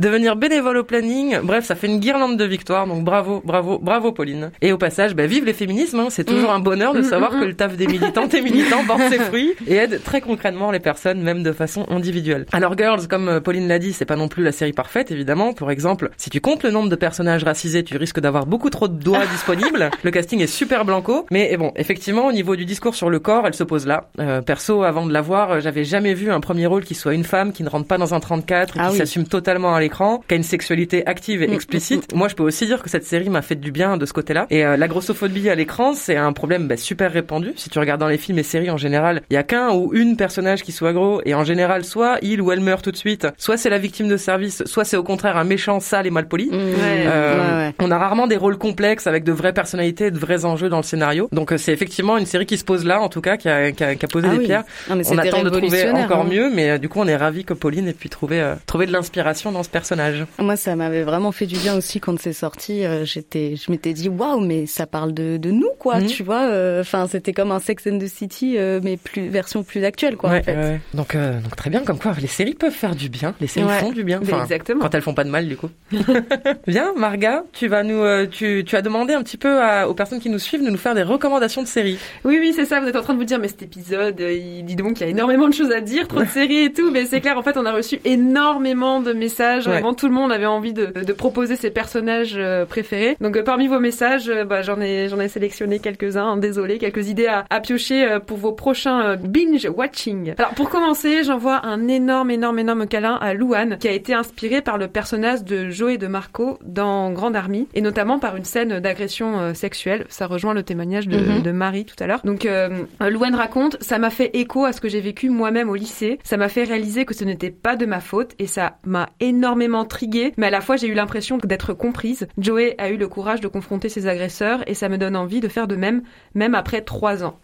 [0.00, 4.12] devenir bénévole au planning, bref ça fait une guirlande de victoires donc bravo, bravo, bravo
[4.12, 4.50] Pauline.
[4.60, 6.06] Et au passage, bah, vive les féminismes, hein.
[6.10, 6.54] c'est toujours Mm.
[6.56, 9.18] un bonheur de Mm, savoir mm, que le taf des militantes et militants porte ses
[9.18, 12.46] fruits et aide très concrètement les personnes même de façon individuelle.
[12.52, 15.52] Alors Girls, comme euh, Pauline l'a dit, c'est pas non plus la série parfaite évidemment.
[15.52, 18.88] Pour exemple, si tu comptes le nombre de personnages racisés, tu risques d'avoir beaucoup trop
[18.88, 19.90] de doigts disponibles.
[20.02, 23.18] Le casting est super blanco, mais eh bon, effectivement, au niveau du discours sur le
[23.18, 24.08] corps, elle se pose là.
[24.20, 27.14] Euh, perso, avant de la voir, euh, j'avais jamais vu un premier rôle qui soit
[27.14, 28.98] une femme qui ne rentre pas dans un 34 et Ah qui oui.
[28.98, 32.14] s'assume totalement à l'écran, qui a une sexualité active et Mm, explicite.
[32.14, 34.46] Moi, je peux aussi dire que cette série m'a fait du bien de ce côté-là.
[34.50, 37.52] Et euh, la grossophobie à l'écran, c'est un problème bah, super répandu.
[37.56, 39.92] Si tu regardes dans les films et séries en général, il y a qu'un ou
[39.94, 42.90] une personnage qui soit gros, et en général général, soit il ou elle meurt tout
[42.92, 46.06] de suite, soit c'est la victime de service, soit c'est au contraire un méchant sale
[46.06, 46.46] et mal poli.
[46.50, 46.58] Mmh.
[47.06, 50.78] Euh, on a rarement des rôles complexes avec de vraies personnalités, de vrais enjeux dans
[50.78, 51.28] le scénario.
[51.32, 53.84] Donc c'est effectivement une série qui se pose là, en tout cas, qui a, qui
[53.84, 54.44] a, qui a posé Ah des oui.
[54.46, 54.64] pierres.
[54.88, 56.28] Non, on attend de trouver encore hein.
[56.30, 58.86] mieux, mais euh, du coup on est ravi que Pauline ait pu trouver euh, trouver
[58.86, 60.24] de l'inspiration dans ce personnage.
[60.38, 62.84] Moi, ça m'avait vraiment fait du bien aussi quand c'est sorti.
[62.84, 66.00] euh, J'étais, je m'étais dit, waouh, mais ça parle de, de nous, quoi.
[66.00, 66.06] Mhm.
[66.06, 69.62] Tu vois, euh, enfin, c'était comme un Sex and the City, euh, mais plus version
[69.62, 70.30] plus actuelle, quoi.
[70.30, 70.54] Ouais, en fait.
[70.56, 70.80] ouais, ouais.
[70.94, 73.64] Donc, euh, donc très bien, comme quoi les séries peuvent faire du bien, les séries
[73.66, 73.78] Ouais.
[73.78, 74.20] font du bien.
[74.20, 74.82] Exactement.
[74.82, 75.70] Quand elles font pas de mal, du coup.
[76.66, 79.94] bien, Marga, tu vas nous, euh, tu, tu as demandé un petit peu à- aux
[79.94, 81.98] personnes qui nous suivent de nous faire des recommandations de séries.
[82.24, 82.80] Oui, oui, c'est ça.
[82.80, 85.06] Vous êtes en train de vous dire, mais cet épisode, euh, il dit donc qu'il
[85.06, 86.90] y a énormément de choses à dire, trop de séries et tout.
[86.90, 89.66] Mais c'est clair, en fait, on a reçu énormément de messages.
[89.66, 89.72] Ouais.
[89.72, 93.16] Vraiment, tout le monde avait envie de, de proposer ses personnages euh, préférés.
[93.22, 96.32] Donc, parmi vos messages, bah, j'en ai, j'en ai sélectionné quelques-uns.
[96.32, 100.34] hein, désolé, quelques idées à, à piocher pour vos prochains binge watching.
[100.38, 104.78] Alors, pour commencer, un énorme, énorme, énorme câlin à Louane, qui a été inspiré par
[104.78, 109.38] le personnage de Joey de Marco dans Grande Armée, et notamment par une scène d'agression
[109.40, 110.06] euh, sexuelle.
[110.08, 111.42] Ça rejoint le témoignage de, Mhm.
[111.42, 112.20] de Marie tout à l'heure.
[112.24, 115.74] Donc, euh, Louane raconte, ça m'a fait écho à ce que j'ai vécu moi-même au
[115.74, 116.18] lycée.
[116.24, 119.84] Ça m'a fait réaliser que ce n'était pas de ma faute, et ça m'a énormément
[119.84, 122.26] triguée, mais à la fois j'ai eu l'impression d'être comprise.
[122.38, 125.48] Joey a eu le courage de confronter ses agresseurs, et ça me donne envie de
[125.48, 126.02] faire de même,
[126.34, 127.38] même après trois ans.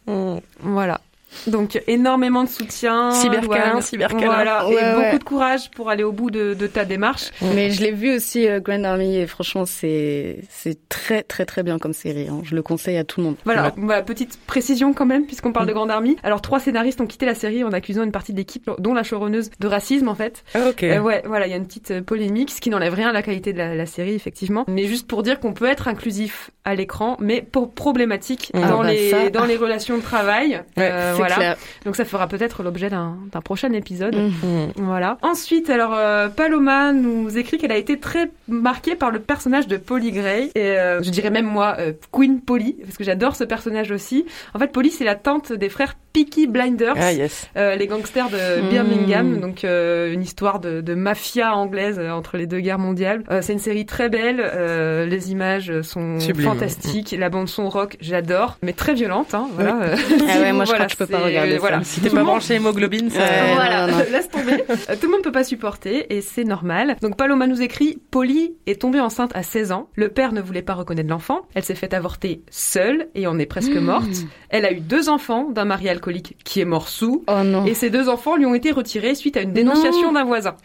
[0.60, 1.00] Voilà.
[1.46, 3.10] Donc énormément de soutien.
[3.12, 3.82] Cyberccâlin, Louane.
[3.82, 4.26] cyberccâlin.
[4.34, 5.04] Voilà, Ouais, et ouais.
[5.04, 7.30] beaucoup de courage pour aller au bout de, de ta démarche.
[7.54, 11.62] Mais je l'ai vu aussi, euh, Grand Army, et franchement, c'est, c'est très, très, très
[11.62, 12.28] bien comme série.
[12.28, 12.40] hein.
[12.44, 13.36] Je le conseille à tout le monde.
[13.44, 16.16] Voilà, voilà, petite précision quand même, puisqu'on parle de Grande Armée.
[16.22, 19.02] Alors, trois scénaristes ont quitté la série en accusant une partie de l'équipe, dont la
[19.02, 20.44] showrunneuse, de racisme, en fait.
[20.54, 20.82] Ah, ok.
[20.82, 23.12] Euh, ouais, voilà, il y a une petite euh, polémique, ce qui n'enlève rien à
[23.12, 24.64] la qualité de la, la série, effectivement.
[24.68, 28.82] Mais juste pour dire qu'on peut être inclusif à l'écran, mais pour problématique Ah, dans,
[28.82, 29.30] bah, les, ça.
[29.30, 30.60] dans les relations de travail.
[30.78, 31.34] Euh, c'est voilà.
[31.36, 31.56] clair.
[31.84, 34.14] Donc ça fera peut-être l'objet d'un d'un prochain épisode.
[34.16, 34.72] Mhm.
[34.76, 35.18] Voilà.
[35.22, 39.76] Ensuite, alors euh, Paloma nous écrit qu'elle a été très marquée par le personnage de
[39.76, 40.50] Polly Gray.
[40.54, 44.26] Et euh, je dirais même moi euh, Queen Polly parce que j'adore ce personnage aussi.
[44.54, 47.48] En fait, Polly c'est la tante des frères Peaky Blinders, Ah yes.
[47.56, 48.68] euh, les gangsters de Mhm.
[48.68, 49.40] Birmingham.
[49.40, 53.22] Donc euh, une histoire de, de mafia anglaise euh, entre les deux guerres mondiales.
[53.30, 54.40] Euh, c'est une série très belle.
[54.44, 56.48] euh, les images sont Sublime.
[56.48, 57.14] fantastiques.
[57.16, 59.34] La bande son rock, j'adore, mais très violente.
[59.34, 59.78] Hein, voilà.
[60.32, 61.58] Ah ouais, moi, je Voilà, crois que je peux pas regarder ça.
[61.58, 61.80] Voilà.
[61.90, 63.20] Si t'es pas branché hémoglobine, ça...
[63.54, 64.04] Voilà, non, non.
[64.10, 64.64] laisse tomber.
[64.70, 66.96] Euh, Tout le monde peut pas supporter et c'est normal.
[67.02, 69.88] Donc Paloma nous écrit Polly est tombée enceinte à 16 ans.
[69.94, 71.42] Le père ne voulait pas reconnaître l'enfant.
[71.54, 74.24] Elle s'est fait avorter seule et en est presque morte.
[74.50, 77.24] Elle a eu deux enfants d'un mari alcoolique qui est mort sous.
[77.28, 77.64] Oh non.
[77.66, 80.56] Et ces deux enfants lui ont été retirés suite à une dénonciation d'un voisin.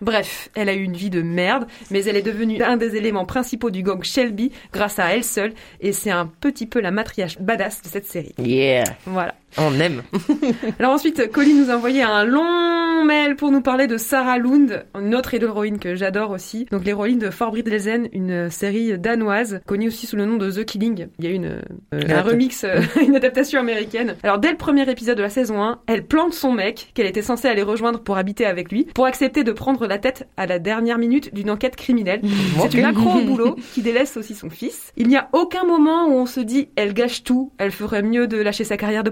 [0.00, 3.26] Bref, elle a eu une vie de merde, mais elle est devenue un des éléments
[3.26, 7.38] principaux du gang Shelby grâce à elle seule, et c'est un petit peu la matriarche
[7.38, 8.34] badass de cette série.
[8.38, 8.84] Yeah.
[9.06, 9.34] Voilà.
[9.58, 10.02] On aime.
[10.78, 14.84] Alors ensuite, Colin nous a envoyé un long mail pour nous parler de Sarah Lund,
[14.94, 16.66] une autre héroïne que j'adore aussi.
[16.70, 20.64] Donc l'héroïne de Fort Bridlesen, une série danoise, connue aussi sous le nom de The
[20.64, 21.08] Killing.
[21.18, 21.60] Il y a eu une,
[21.94, 24.16] euh, un remix, euh, une adaptation américaine.
[24.22, 27.22] Alors dès le premier épisode de la saison 1, elle plante son mec, qu'elle était
[27.22, 30.58] censée aller rejoindre pour habiter avec lui, pour accepter de prendre la tête à la
[30.58, 32.20] dernière minute d'une enquête criminelle.
[32.60, 34.92] C'est une accro au boulot qui délaisse aussi son fils.
[34.96, 38.26] Il n'y a aucun moment où on se dit elle gâche tout, elle ferait mieux
[38.26, 39.10] de lâcher sa carrière de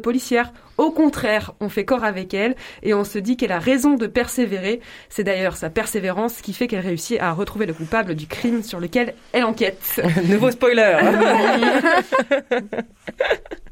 [0.76, 2.54] Au contraire, on fait corps avec elle
[2.84, 4.80] et on se dit qu'elle a raison de persévérer.
[5.08, 8.78] C'est d'ailleurs sa persévérance qui fait qu'elle réussit à retrouver le coupable du crime sur
[8.78, 10.00] lequel elle enquête.
[10.28, 10.96] Nouveau spoiler.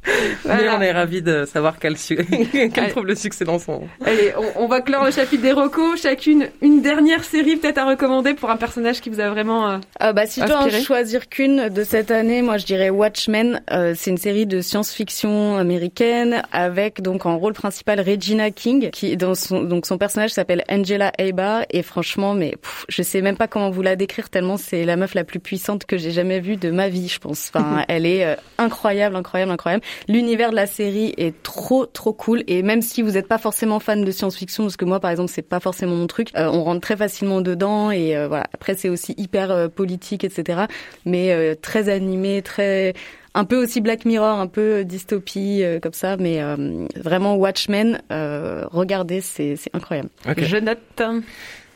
[0.09, 0.12] Mais
[0.44, 0.76] Voilà.
[0.78, 2.14] on est ravis de savoir qu'elle su-
[2.52, 2.90] qu'elle Allez.
[2.90, 3.88] trouve le succès dans son.
[4.04, 6.00] Allez, on, on va clore le chapitre des recos.
[6.00, 9.68] Chacune, une dernière série peut-être à recommander pour un personnage qui vous a vraiment...
[9.68, 10.82] euh, Ah bah si je dois en Inspiré.
[10.82, 13.61] choisir qu'une de cette année, moi je dirais Watchmen.
[13.72, 19.16] Euh, c'est une série de science-fiction américaine avec donc en rôle principal Regina King, qui
[19.16, 23.36] dans son donc son personnage s'appelle Angela Aba et franchement mais pff, je sais même
[23.36, 26.40] pas comment vous la décrire tellement c'est la meuf la plus puissante que j'ai jamais
[26.40, 27.51] vue de ma vie, je pense.
[27.55, 29.84] Enfin, elle est euh, incroyable, incroyable, incroyable.
[30.09, 33.80] L'univers de la série est trop trop cool et même si vous n'êtes pas forcément
[33.80, 36.64] fan de science-fiction parce que moi par exemple c'est pas forcément mon truc, euh, on
[36.64, 38.47] rentre très facilement dedans et euh, voilà.
[38.53, 40.62] Après c'est aussi hyper euh, politique etc.
[41.05, 42.94] Mais euh, très animé, très
[43.37, 48.01] un peu aussi Black Mirror, un peu dystopie euh, comme ça, mais euh, vraiment Watchmen,
[48.11, 50.09] euh, regardez, c'est c'est incroyable.
[50.39, 51.03] Je note.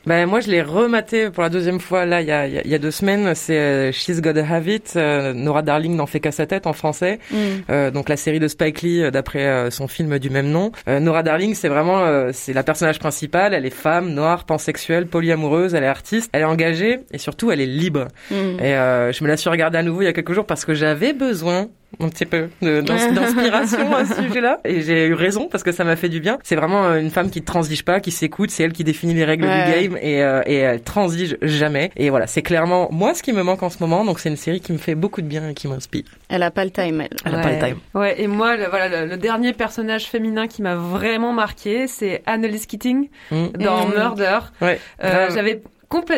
[0.07, 2.75] Ben moi je l'ai rematé pour la deuxième fois là il y a, il y
[2.75, 3.35] a- deux semaines.
[3.35, 4.95] C'est euh, She's Gotta Have It.
[4.97, 7.19] Euh, Nora Darling n'en fait qu'à sa tête en français.
[7.31, 7.37] Mm.
[7.71, 10.73] Euh, donc la série de Spike Lee euh, d'après son film du même nom.
[10.89, 13.53] Euh, Nora Darling c'est vraiment euh, c'est la personnage principale.
[13.53, 15.75] Elle est femme, noire, pansexuelle, polyamoureuse.
[15.75, 16.31] Elle est artiste.
[16.33, 18.09] Elle est engagée et surtout elle est libre.
[18.31, 18.35] Mm.
[18.61, 20.65] Et euh, je me la suis regardée à nouveau il y a quelques jours parce
[20.65, 21.69] que j'avais besoin
[21.99, 24.61] un petit peu d'inspiration à ce sujet-là.
[24.65, 26.39] Et j'ai eu raison parce que ça m'a fait du bien.
[26.43, 28.51] C'est vraiment euh, une femme qui ne transige pas, qui s'écoute.
[28.51, 29.65] C'est elle qui définit les règles Ouais.
[29.65, 31.91] du game et, euh, et elle transige jamais.
[31.97, 34.05] Et voilà, c'est clairement moi ce qui me manque en ce moment.
[34.05, 36.05] Donc c'est une série qui me fait beaucoup de bien et qui m'inspire.
[36.29, 37.09] Elle a pas le time, elle.
[37.25, 37.77] Elle a pas le time.
[37.95, 42.23] Ouais, et moi, le, voilà, le, le dernier personnage féminin qui m'a vraiment marqué, c'est
[42.27, 43.47] Annalise Keating Mm.
[43.59, 43.95] dans Mm.
[43.95, 44.39] Murder.
[44.61, 44.79] Ouais.
[45.03, 45.29] Euh.
[45.35, 45.63] J'avais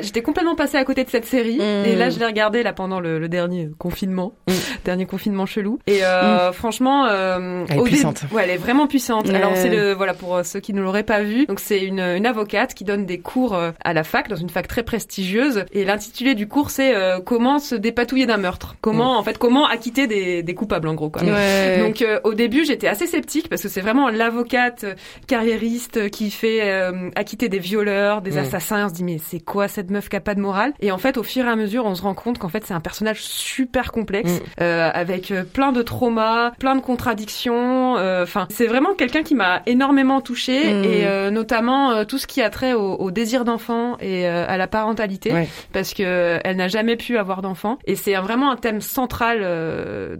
[0.02, 1.84] j'étais complètement passée à côté de cette série Mm.
[1.86, 4.52] et là je l'ai regardée là pendant le, le dernier confinement, Mm.
[4.84, 5.78] dernier confinement chelou.
[5.86, 8.24] Et euh, franchement, euh, Elle est puissante.
[8.32, 9.28] Ouais, elle est vraiment puissante.
[9.30, 11.46] Alors c'est le voilà pour euh, ceux qui ne l'auraient pas vu.
[11.46, 14.48] Donc c'est une, une avocate qui donne des cours euh, à la fac dans une
[14.50, 18.76] fac très prestigieuse et l'intitulé du cours c'est euh, comment se dépatouiller d'un meurtre.
[18.80, 21.22] Comment en fait comment acquitter des, des coupables en gros quoi.
[21.22, 21.78] Ouais.
[21.80, 24.84] Donc euh, au début j'étais assez sceptique parce que c'est vraiment l'avocate
[25.26, 28.86] carriériste qui fait euh, acquitter des violeurs, des assassins.
[28.86, 30.98] On se dit mais c'est quoi cette meuf qui a pas de morale Et en
[30.98, 33.22] fait au fur et à mesure on se rend compte qu'en fait c'est un personnage
[33.22, 34.62] super complexe Mm.
[34.62, 37.96] euh, avec euh, plein de traumas, plein de contradictions.
[37.98, 40.84] euh, Enfin c'est vraiment quelqu'un qui m'a énormément touchée Mm.
[40.84, 44.66] et euh, notamment tout ce qui a trait au, au désir d'enfant et à la
[44.66, 45.48] parentalité Ouais.
[45.72, 49.40] parce que elle n'a jamais pu avoir d'enfant et c'est vraiment un thème central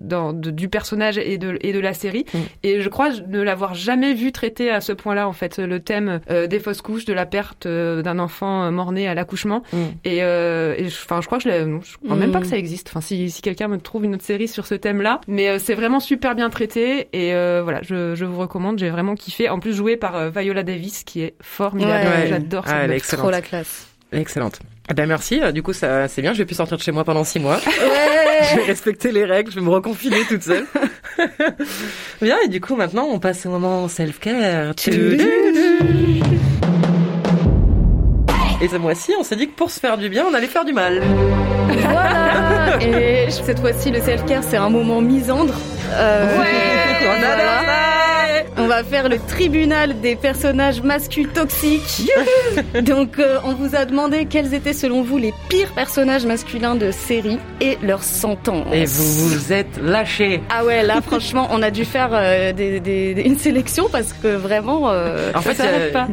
[0.00, 2.38] dans, de- du personnage et de, et de la série Mm.
[2.62, 6.20] et je crois ne l'avoir jamais vu traité à ce point-là en fait le thème
[6.28, 9.14] des fausses couches de la perte d'un enfant mort-né à
[9.72, 9.76] Mm.
[10.04, 12.32] et euh, et je- enfin je crois que je, je crois même Mm.
[12.32, 14.74] pas que ça existe enfin si, si quelqu'un me trouve une autre série sur ce
[14.74, 18.78] thème-là mais euh, c'est vraiment super bien traité et euh, voilà je, je vous recommande
[18.78, 22.26] j'ai vraiment kiffé en plus joué par euh, Viola Davis qui est formidable Ouais.
[22.28, 22.96] j'adore Ah, cette elle est meuf.
[22.96, 23.22] excellente.
[23.24, 23.86] Trop la classe.
[24.12, 24.60] Excellente.
[24.90, 25.40] Eh ben merci.
[25.40, 26.32] Euh, Du coup, ça c'est bien.
[26.34, 27.56] Je vais plus sortir de chez moi pendant six mois.
[27.66, 28.48] Ouais.
[28.50, 29.50] je vais respecter les règles.
[29.50, 30.66] Je vais me reconfiner toute seule.
[32.20, 32.36] bien.
[32.44, 34.74] Et du coup, maintenant, on passe au moment self-care.
[38.62, 40.64] Et ce mois-ci, on s'est dit que pour se faire du bien, on allait faire
[40.64, 41.02] du mal.
[41.68, 42.80] Voilà.
[42.80, 45.54] Et cette fois-ci, le self-care, c'est un moment misandre.
[45.90, 46.26] Euh,
[47.02, 47.81] voilà.
[48.62, 52.10] On va faire le tribunal des personnages masculins toxiques.
[52.82, 56.90] Donc, euh, on vous a demandé quels étaient selon vous les pires personnages masculins de
[56.90, 58.66] série et leur sentence.
[58.72, 60.40] Et vous vous êtes lâchés.
[60.50, 64.12] Ah ouais, là franchement, on a dû faire euh, des, des- des- une sélection parce
[64.12, 64.90] que vraiment.
[64.90, 65.56] euh, En fait,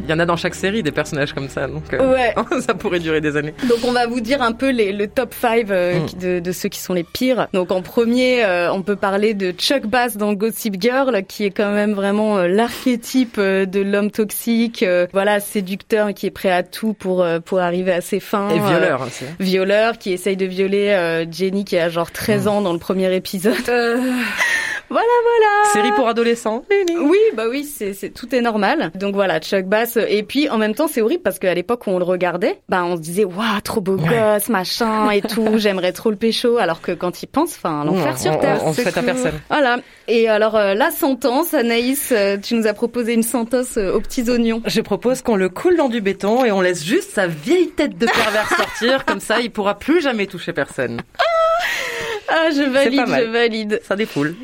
[0.03, 1.67] il y en a dans chaque série des personnages comme ça.
[1.67, 2.33] Donc, Ouais.
[2.61, 3.53] ça pourrait durer des années.
[3.67, 6.19] Donc on va vous dire un peu les, le top 5 Mm.
[6.21, 7.47] de, de ceux qui sont les pires.
[7.53, 11.71] Donc en premier, on peut parler de Chuck Bass dans Gossip Girl, qui est quand
[11.71, 16.63] même vraiment euh, l'archétype euh, de l'homme toxique, euh, voilà, séducteur qui est prêt à
[16.63, 18.49] tout pour euh, pour arriver à ses fins.
[18.49, 19.25] Et violeur aussi.
[19.25, 19.35] hein.
[19.39, 22.47] violeur qui essaye de violer euh, Jenny qui a genre 13 Mm.
[22.47, 23.53] ans dans le premier épisode.
[24.89, 25.73] Voilà, voilà.
[25.73, 26.63] Série pour adolescents.
[26.99, 28.91] Oui, bah oui, c'est, c'est tout est normal.
[28.95, 29.97] Donc voilà, Chuck Bass.
[29.97, 32.83] Et puis en même temps, c'est horrible parce qu'à l'époque où on le regardait, bah
[32.85, 35.47] on se disait waouh, trop beau gosse, machin et tout.
[35.57, 36.57] J'aimerais trop le pécho.
[36.57, 38.59] Alors que quand il pense, enfin, l'enfer On- sur on- terre.
[38.65, 39.39] on se c'est fait à personne.
[39.49, 39.77] Voilà.
[40.07, 43.99] Et alors euh, la sentence, Anaïs, euh, tu nous as proposé une sentence euh, aux
[44.01, 44.61] petits oignons.
[44.65, 47.97] Je propose qu'on le coule dans du béton et on laisse juste sa vieille tête
[47.97, 49.05] de pervers sortir.
[49.05, 51.01] Comme ça, il pourra plus jamais toucher personne.
[52.31, 53.81] Ah, je valide, je valide.
[53.83, 54.35] Ça défoule.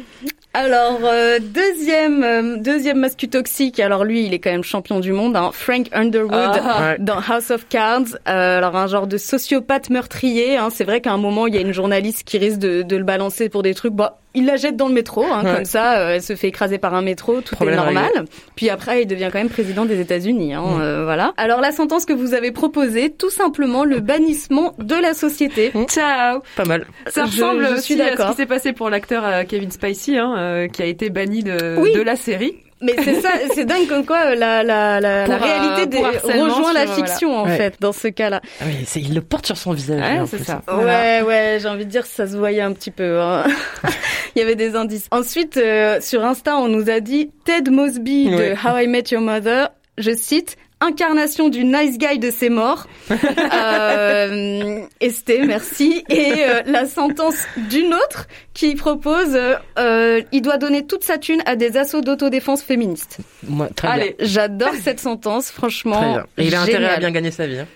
[0.56, 3.82] Alors euh, deuxième euh, deuxième mascu toxique.
[3.82, 5.36] Alors lui, il est quand même champion du monde.
[5.36, 5.50] Hein.
[5.52, 6.96] Frank Underwood Ah.
[6.98, 8.18] Dans House of Cards.
[8.30, 10.56] Euh, alors un genre de sociopathe meurtrier.
[10.56, 10.70] Hein.
[10.72, 13.04] C'est vrai qu'à un moment, il y a une journaliste qui risque de, de le
[13.04, 13.94] balancer pour des trucs.
[13.94, 15.24] Bah, il la jette dans le métro.
[15.26, 15.54] Hein, Ouais.
[15.56, 17.42] Comme ça, euh, elle se fait écraser par un métro.
[17.42, 18.12] Tout Problème est normal.
[18.16, 18.30] réglé.
[18.56, 20.54] Puis après, il devient quand même président des États-Unis.
[20.54, 20.82] Hein, Mm.
[20.82, 21.34] euh, voilà.
[21.38, 25.72] Alors la sentence que vous avez proposée, tout simplement le bannissement de la société.
[25.88, 26.86] Ciao Pas mal.
[27.08, 30.18] Ça ressemble je aussi suis à ce qui s'est passé pour l'acteur euh, Kevin Spacey,
[30.18, 31.94] hein, euh, qui a été banni de, Oui.
[31.94, 32.56] de la série.
[32.82, 36.04] Mais c'est ça, c'est dingue comme quoi euh, la, la, la, la euh, réalité des-
[36.04, 37.56] harcèlement rejoint la euh, fiction en Ouais.
[37.58, 38.42] fait dans ce cas-là.
[38.62, 40.02] Ah oui, c'est- il le porte sur son visage.
[40.02, 40.46] Ouais, en c'est plus.
[40.46, 40.62] ça.
[40.68, 43.20] Ouais, ouais, j'ai envie de dire ça se voyait un petit peu.
[43.22, 43.44] hein.
[44.36, 45.08] Il y avait des indices.
[45.12, 48.50] Ensuite, euh, sur Insta, on nous a dit Ted Mosby Ouais.
[48.50, 49.70] de How I Met Your Mother.
[49.98, 52.86] Je cite incarnation du nice guy de ses morts.
[53.12, 56.04] euh, Esté, merci.
[56.10, 57.38] Et euh, la sentence
[57.70, 59.38] d'une autre qui propose
[59.78, 63.18] euh, il doit donner toute sa thune à des assauts d'autodéfense féministes.
[63.48, 64.16] Moi, très Allez.
[64.20, 65.98] J'adore cette sentence, franchement.
[66.02, 66.26] Très bien.
[66.38, 67.60] Et il a intérêt à bien gagner sa vie.
[67.60, 67.68] hein.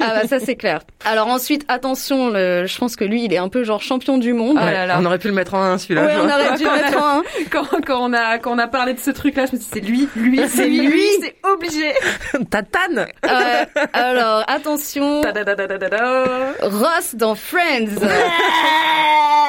[0.00, 0.80] Ah bah ça c'est clair.
[1.06, 4.32] Alors ensuite, attention, le- je pense que lui, il est un peu genre champion du
[4.34, 4.58] monde.
[4.60, 4.96] Ah Ouais, là là.
[5.00, 6.04] On aurait pu le mettre en un celui-là.
[6.04, 7.22] ouais, on aurait dû le mettre en un.
[7.50, 9.70] Quand, quand on a quand on a parlé de ce truc-là, je me suis dit
[9.72, 11.02] c'est lui, lui, c'est lui, lui.
[11.22, 11.92] c'est obligé.
[12.50, 15.22] Tatane Euh, alors attention.
[16.60, 18.00] Ross dans Friends.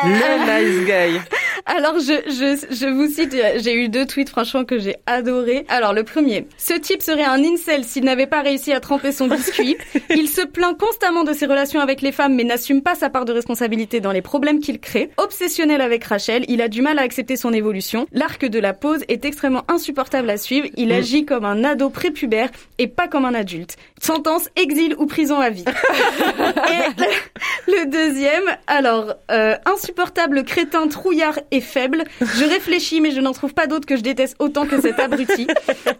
[0.06, 1.20] Le nice guy.
[1.68, 5.66] Alors, je, je, je vous cite, j'ai eu deux tweets franchement que j'ai adoré.
[5.68, 6.48] Alors, le premier.
[6.58, 9.76] Ce type serait un incel s'il n'avait pas réussi à tremper son biscuit.
[10.12, 13.26] Il se plaint constamment de ses relations avec les femmes mais n'assume pas sa part
[13.26, 15.10] de responsabilité dans les problèmes qu'il crée.
[15.18, 18.06] Obsessionnel avec Rachel, il a du mal à accepter son évolution.
[18.12, 20.68] L'arc de la pause est extrêmement insupportable à suivre.
[20.78, 20.92] Il Mm.
[20.92, 23.76] agit comme un ado prépubère et pas comme un adulte.
[24.00, 25.66] Sentence, exil ou prison à vie.
[26.28, 32.04] et le, le deuxième, alors, euh, insupportable crétin trouillard et faible.
[32.22, 35.48] Je réfléchis mais je n'en trouve pas d'autre que je déteste autant que cet abruti.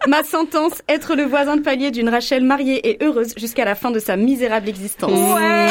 [0.06, 3.90] Ma sentence, être le voisin de palier d'une Rachel mariée et heureuse jusqu'à la fin
[3.90, 5.12] de sa misérable existence.
[5.12, 5.68] Ouais.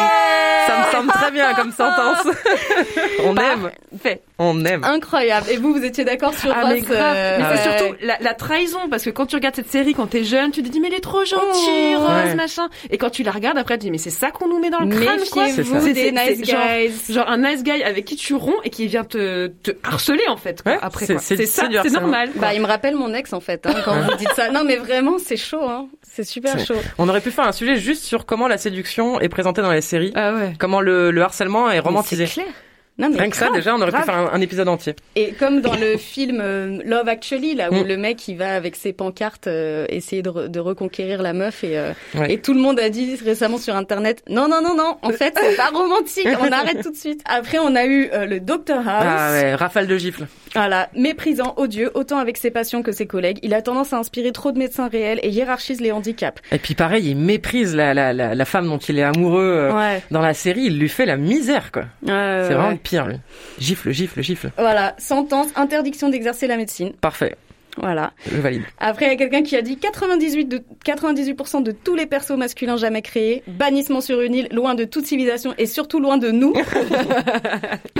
[0.67, 2.27] Ça me semble très bien comme sentence.
[3.23, 3.71] On aime.
[4.01, 4.21] Fait.
[4.37, 4.83] On aime.
[4.83, 5.47] Incroyable.
[5.49, 7.77] Et vous, vous étiez d'accord sur Ah mais euh, Mais c'est ouais.
[7.77, 10.61] surtout la, la trahison parce que quand tu regardes cette série quand t'es jeune, tu
[10.61, 11.99] te dis mais elle est trop gentille, Oh.
[11.99, 12.35] Rose, Ouais.
[12.35, 12.67] machin.
[12.89, 14.69] Et quand tu la regardes après, tu te dis mais c'est ça qu'on nous met
[14.69, 15.47] dans le crâne quoi.
[15.47, 17.13] C'est des nice genre, guys.
[17.13, 20.37] genre un nice guy avec qui tu romps et qui vient te, te harceler en
[20.37, 22.31] fait quoi, Ouais, après c'est- ça, c'est normal.
[22.31, 22.41] quoi.
[22.41, 24.49] Bah, il me rappelle mon ex en fait, hein, quand vous dites ça.
[24.51, 25.87] Non, mais vraiment, c'est chaud, hein.
[26.01, 26.75] C'est super chaud.
[26.97, 29.81] On aurait pu faire un sujet juste sur comment la séduction est présentée dans les
[29.81, 30.11] séries.
[30.15, 30.53] Ah ouais.
[30.59, 32.25] Comment le, le harcèlement est romantisé.
[32.27, 32.53] C'est clair.
[32.97, 34.03] Non, mais Rien que ça, déjà, on aurait grave.
[34.03, 34.95] pu faire un, un épisode entier.
[35.17, 37.87] Et comme dans le film euh, Love Actually, là où Mm.
[37.87, 41.63] le mec il va avec ses pancartes euh, essayer de, re- de reconquérir la meuf
[41.65, 42.33] et, euh, Ouais.
[42.33, 45.33] et tout le monde a dit récemment sur internet non non non non en fait
[45.37, 47.21] c'est pas romantique on arrête tout de suite.
[47.25, 48.85] Après on a eu le Dr House.
[48.87, 50.25] Ah ouais, rafale de gifles.
[50.53, 53.39] Voilà, méprisant, odieux, autant avec ses patients que ses collègues.
[53.43, 56.41] Il a tendance à inspirer trop de médecins réels et hiérarchise les handicaps.
[56.53, 60.01] Et puis pareil, il méprise la, la, la, la femme dont il est amoureux Ouais.
[60.11, 60.61] dans la série.
[60.67, 61.83] Il lui fait la misère, quoi.
[62.05, 63.17] C'est vraiment pire, lui.
[63.59, 64.51] Gifle, gifle, gifle.
[64.57, 66.93] Voilà, sentence, interdiction d'exercer la médecine.
[66.93, 67.35] Parfait,
[67.77, 68.13] Voilà.
[68.31, 68.63] je valide.
[68.79, 72.37] Après, il y a quelqu'un qui a dit 98 de, 98% de tous les persos
[72.37, 76.31] masculins jamais créés, bannissement sur une île, loin de toute civilisation et surtout loin de
[76.31, 76.53] nous.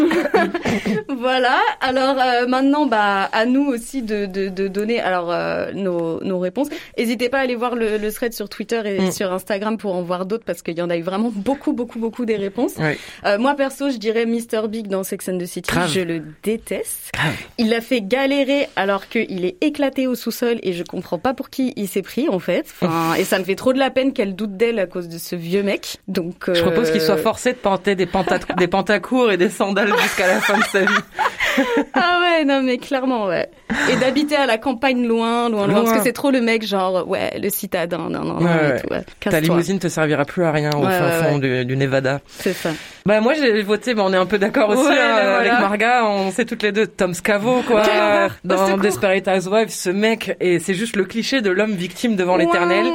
[1.10, 1.60] voilà.
[1.82, 6.40] Alors euh, maintenant, bah à nous aussi de, de, de donner alors euh, nos, nos
[6.40, 6.68] réponses.
[6.98, 9.12] N'hésitez pas à aller voir le, le thread sur Twitter et Mm.
[9.12, 12.00] sur Instagram pour en voir d'autres parce qu'il y en a eu vraiment beaucoup, beaucoup,
[12.00, 12.76] beaucoup des réponses.
[13.26, 15.70] Euh, moi perso, je dirais Mr Big dans Sex and the City.
[15.70, 15.90] Grave.
[15.92, 17.12] Je le déteste.
[17.14, 17.34] Grave.
[17.58, 21.50] Il l'a fait galérer alors qu'il est éclaté au sous-sol et je comprends pas pour
[21.50, 22.66] qui il s'est pris en fait.
[22.82, 25.18] Enfin, et ça me fait trop de la peine qu'elle doute d'elle à cause de
[25.18, 25.98] ce vieux mec.
[26.08, 28.08] Donc Je propose euh, qu'il soit forcé de porter des,
[28.58, 30.88] des pantacours et des sandales jusqu'à la fin de sa vie.
[31.94, 33.48] Ah ouais, non mais clairement ouais.
[33.90, 35.84] Et d'habiter à la campagne loin, loin, loin, Loin.
[35.86, 38.46] parce que c'est trop le mec genre ouais le citadin, non non non.
[38.46, 38.82] Ouais, et ouais.
[38.82, 39.06] tout, ouais.
[39.22, 42.20] Ta limousine te servira plus à rien au fin fond du, du Nevada.
[42.28, 42.72] C'est ça.
[43.06, 45.38] Bah moi j'ai voté, bah, on est un peu d'accord aussi hein, voilà.
[45.38, 47.84] avec Marga, on sait toutes les deux Tom Scavo quoi.
[48.44, 48.78] Dans.
[48.78, 52.86] Desperate Housewives, ce mec et c'est juste le cliché de l'homme victime devant l'éternel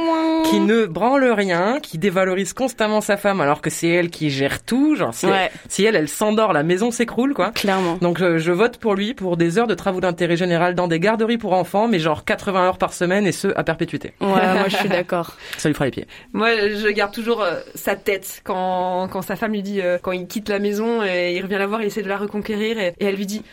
[0.49, 4.63] qui ne branle rien, qui dévalorise constamment sa femme alors que c'est elle qui gère
[4.63, 5.49] tout, genre si, Ouais.
[5.53, 7.51] elle, si elle elle s'endort, la maison s'écroule quoi.
[7.51, 7.97] Clairement.
[8.01, 10.99] Donc je, je vote pour lui pour des heures de travaux d'intérêt général dans des
[10.99, 14.13] garderies pour enfants, mais genre 80 heures par semaine et ce à perpétuité.
[14.19, 15.35] Ouais, moi je suis d'accord.
[15.57, 16.07] Ça lui fera les pieds.
[16.33, 20.11] Moi, je garde toujours euh, sa tête quand, quand sa femme lui dit, euh, quand
[20.11, 22.93] il quitte la maison et il revient la voir, il essaie de la reconquérir et,
[22.99, 23.43] et elle lui dit.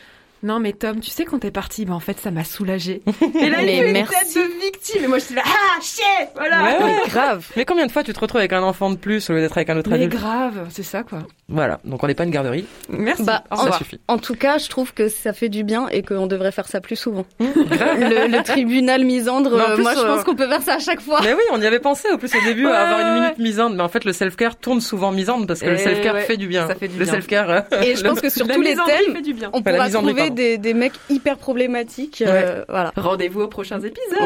[0.42, 3.02] Non mais Tom, tu sais quand t'es parti, bah en fait ça m'a soulagé.
[3.40, 4.14] Et là il Mais fait une merci.
[4.34, 6.02] tête de victime et moi je suis là ah shit
[6.36, 6.62] voilà.
[6.62, 6.92] Ouais, ouais.
[7.04, 7.46] Mais grave.
[7.56, 9.56] Mais combien de fois tu te retrouves avec un enfant de plus au lieu d'être
[9.56, 11.20] avec un autre Mais adulte grave, c'est ça quoi.
[11.48, 13.22] Voilà, donc on n'est pas une garderie, Merci.
[13.22, 13.78] Bah, ça revoir.
[13.78, 13.98] suffit.
[14.06, 16.80] En tout cas, je trouve que ça fait du bien et qu'on devrait faire ça
[16.82, 17.24] plus souvent.
[17.40, 20.78] le, le tribunal misandre, euh, plus, moi je euh, pense qu'on peut faire ça à
[20.78, 21.20] chaque fois.
[21.22, 23.20] Mais oui, on y avait pensé au plus au début Ouais, à avoir une ouais,
[23.22, 26.20] minute misante, mais en fait le self-care tourne souvent misante parce que le self-care ouais,
[26.22, 26.66] fait du bien.
[26.68, 27.14] ça fait du le bien.
[27.14, 27.50] self-care.
[27.50, 29.50] euh, Et je pense que sur tous les thèmes, fait du bien.
[29.52, 32.22] on pourra trouver des, des mecs hyper problématiques.
[32.26, 34.18] euh, voilà, Rendez-vous aux prochains épisodes.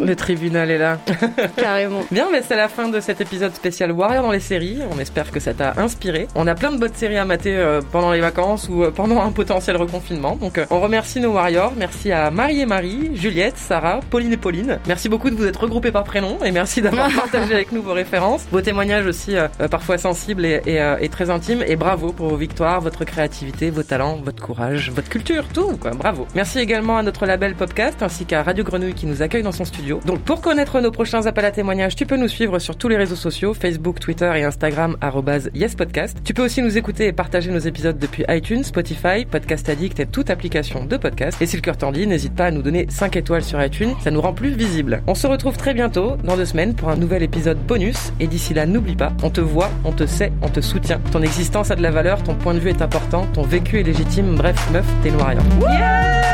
[0.00, 0.98] le tribunal est là.
[1.56, 2.00] carrément.
[2.10, 4.78] Bien, mais c'est la fin de cet épisode spécial Warrior dans les séries.
[4.90, 6.28] On espère que ça t'a inspiré.
[6.34, 9.20] On a plein de bonnes séries à mater euh, pendant les vacances ou euh, pendant
[9.22, 10.36] un potentiel reconfinement.
[10.36, 11.72] Donc euh, on remercie nos Warriors.
[11.76, 14.78] Merci à Marie et Marie, Juliette, Sarah, Pauline et Pauline.
[14.86, 17.92] Merci beaucoup de vous être regroupés par prénom et merci d'avoir partagé avec nous vos
[17.92, 21.62] références, vos témoignages aussi euh, parfois sensibles et, et, euh, et très intimes.
[21.66, 25.90] Et bravo pour vos victoires, votre créativité, vos talents, votre courage, votre culture, tout quoi.
[25.90, 26.26] Bravo.
[26.34, 29.66] Merci également à notre label Podcast ainsi qu'à Radio Grenouille qui nous accueille dans son
[29.66, 30.00] studio.
[30.06, 32.96] Donc pour connaître nos prochains appels à témoignages, tu peux nous suivre sur tous les
[32.96, 34.96] réseaux sociaux, Facebook, Twitter et Instagram
[35.52, 36.16] yespodcast.
[36.24, 40.06] Tu peux aussi nous écouter et partager nos épisodes depuis iTunes, Spotify, Podcast Addict et
[40.06, 41.42] toute application de podcast.
[41.42, 43.92] Et si le cœur t'en dit, n'hésite pas à nous donner 5 étoiles sur iTunes,
[44.02, 45.02] ça nous rend plus visibles.
[45.06, 48.14] On se retrouve très bientôt, dans deux semaines, pour un nouvel épisode bonus.
[48.18, 51.00] Et d'ici là, n'oublie pas, on te voit, on te sait, on te soutient.
[51.12, 53.82] Ton existence a de la valeur, ton point de vue est important, ton vécu est
[53.82, 54.36] légitime.
[54.36, 55.42] Bref, meuf, t'es une warrior.
[55.70, 56.31] Yeah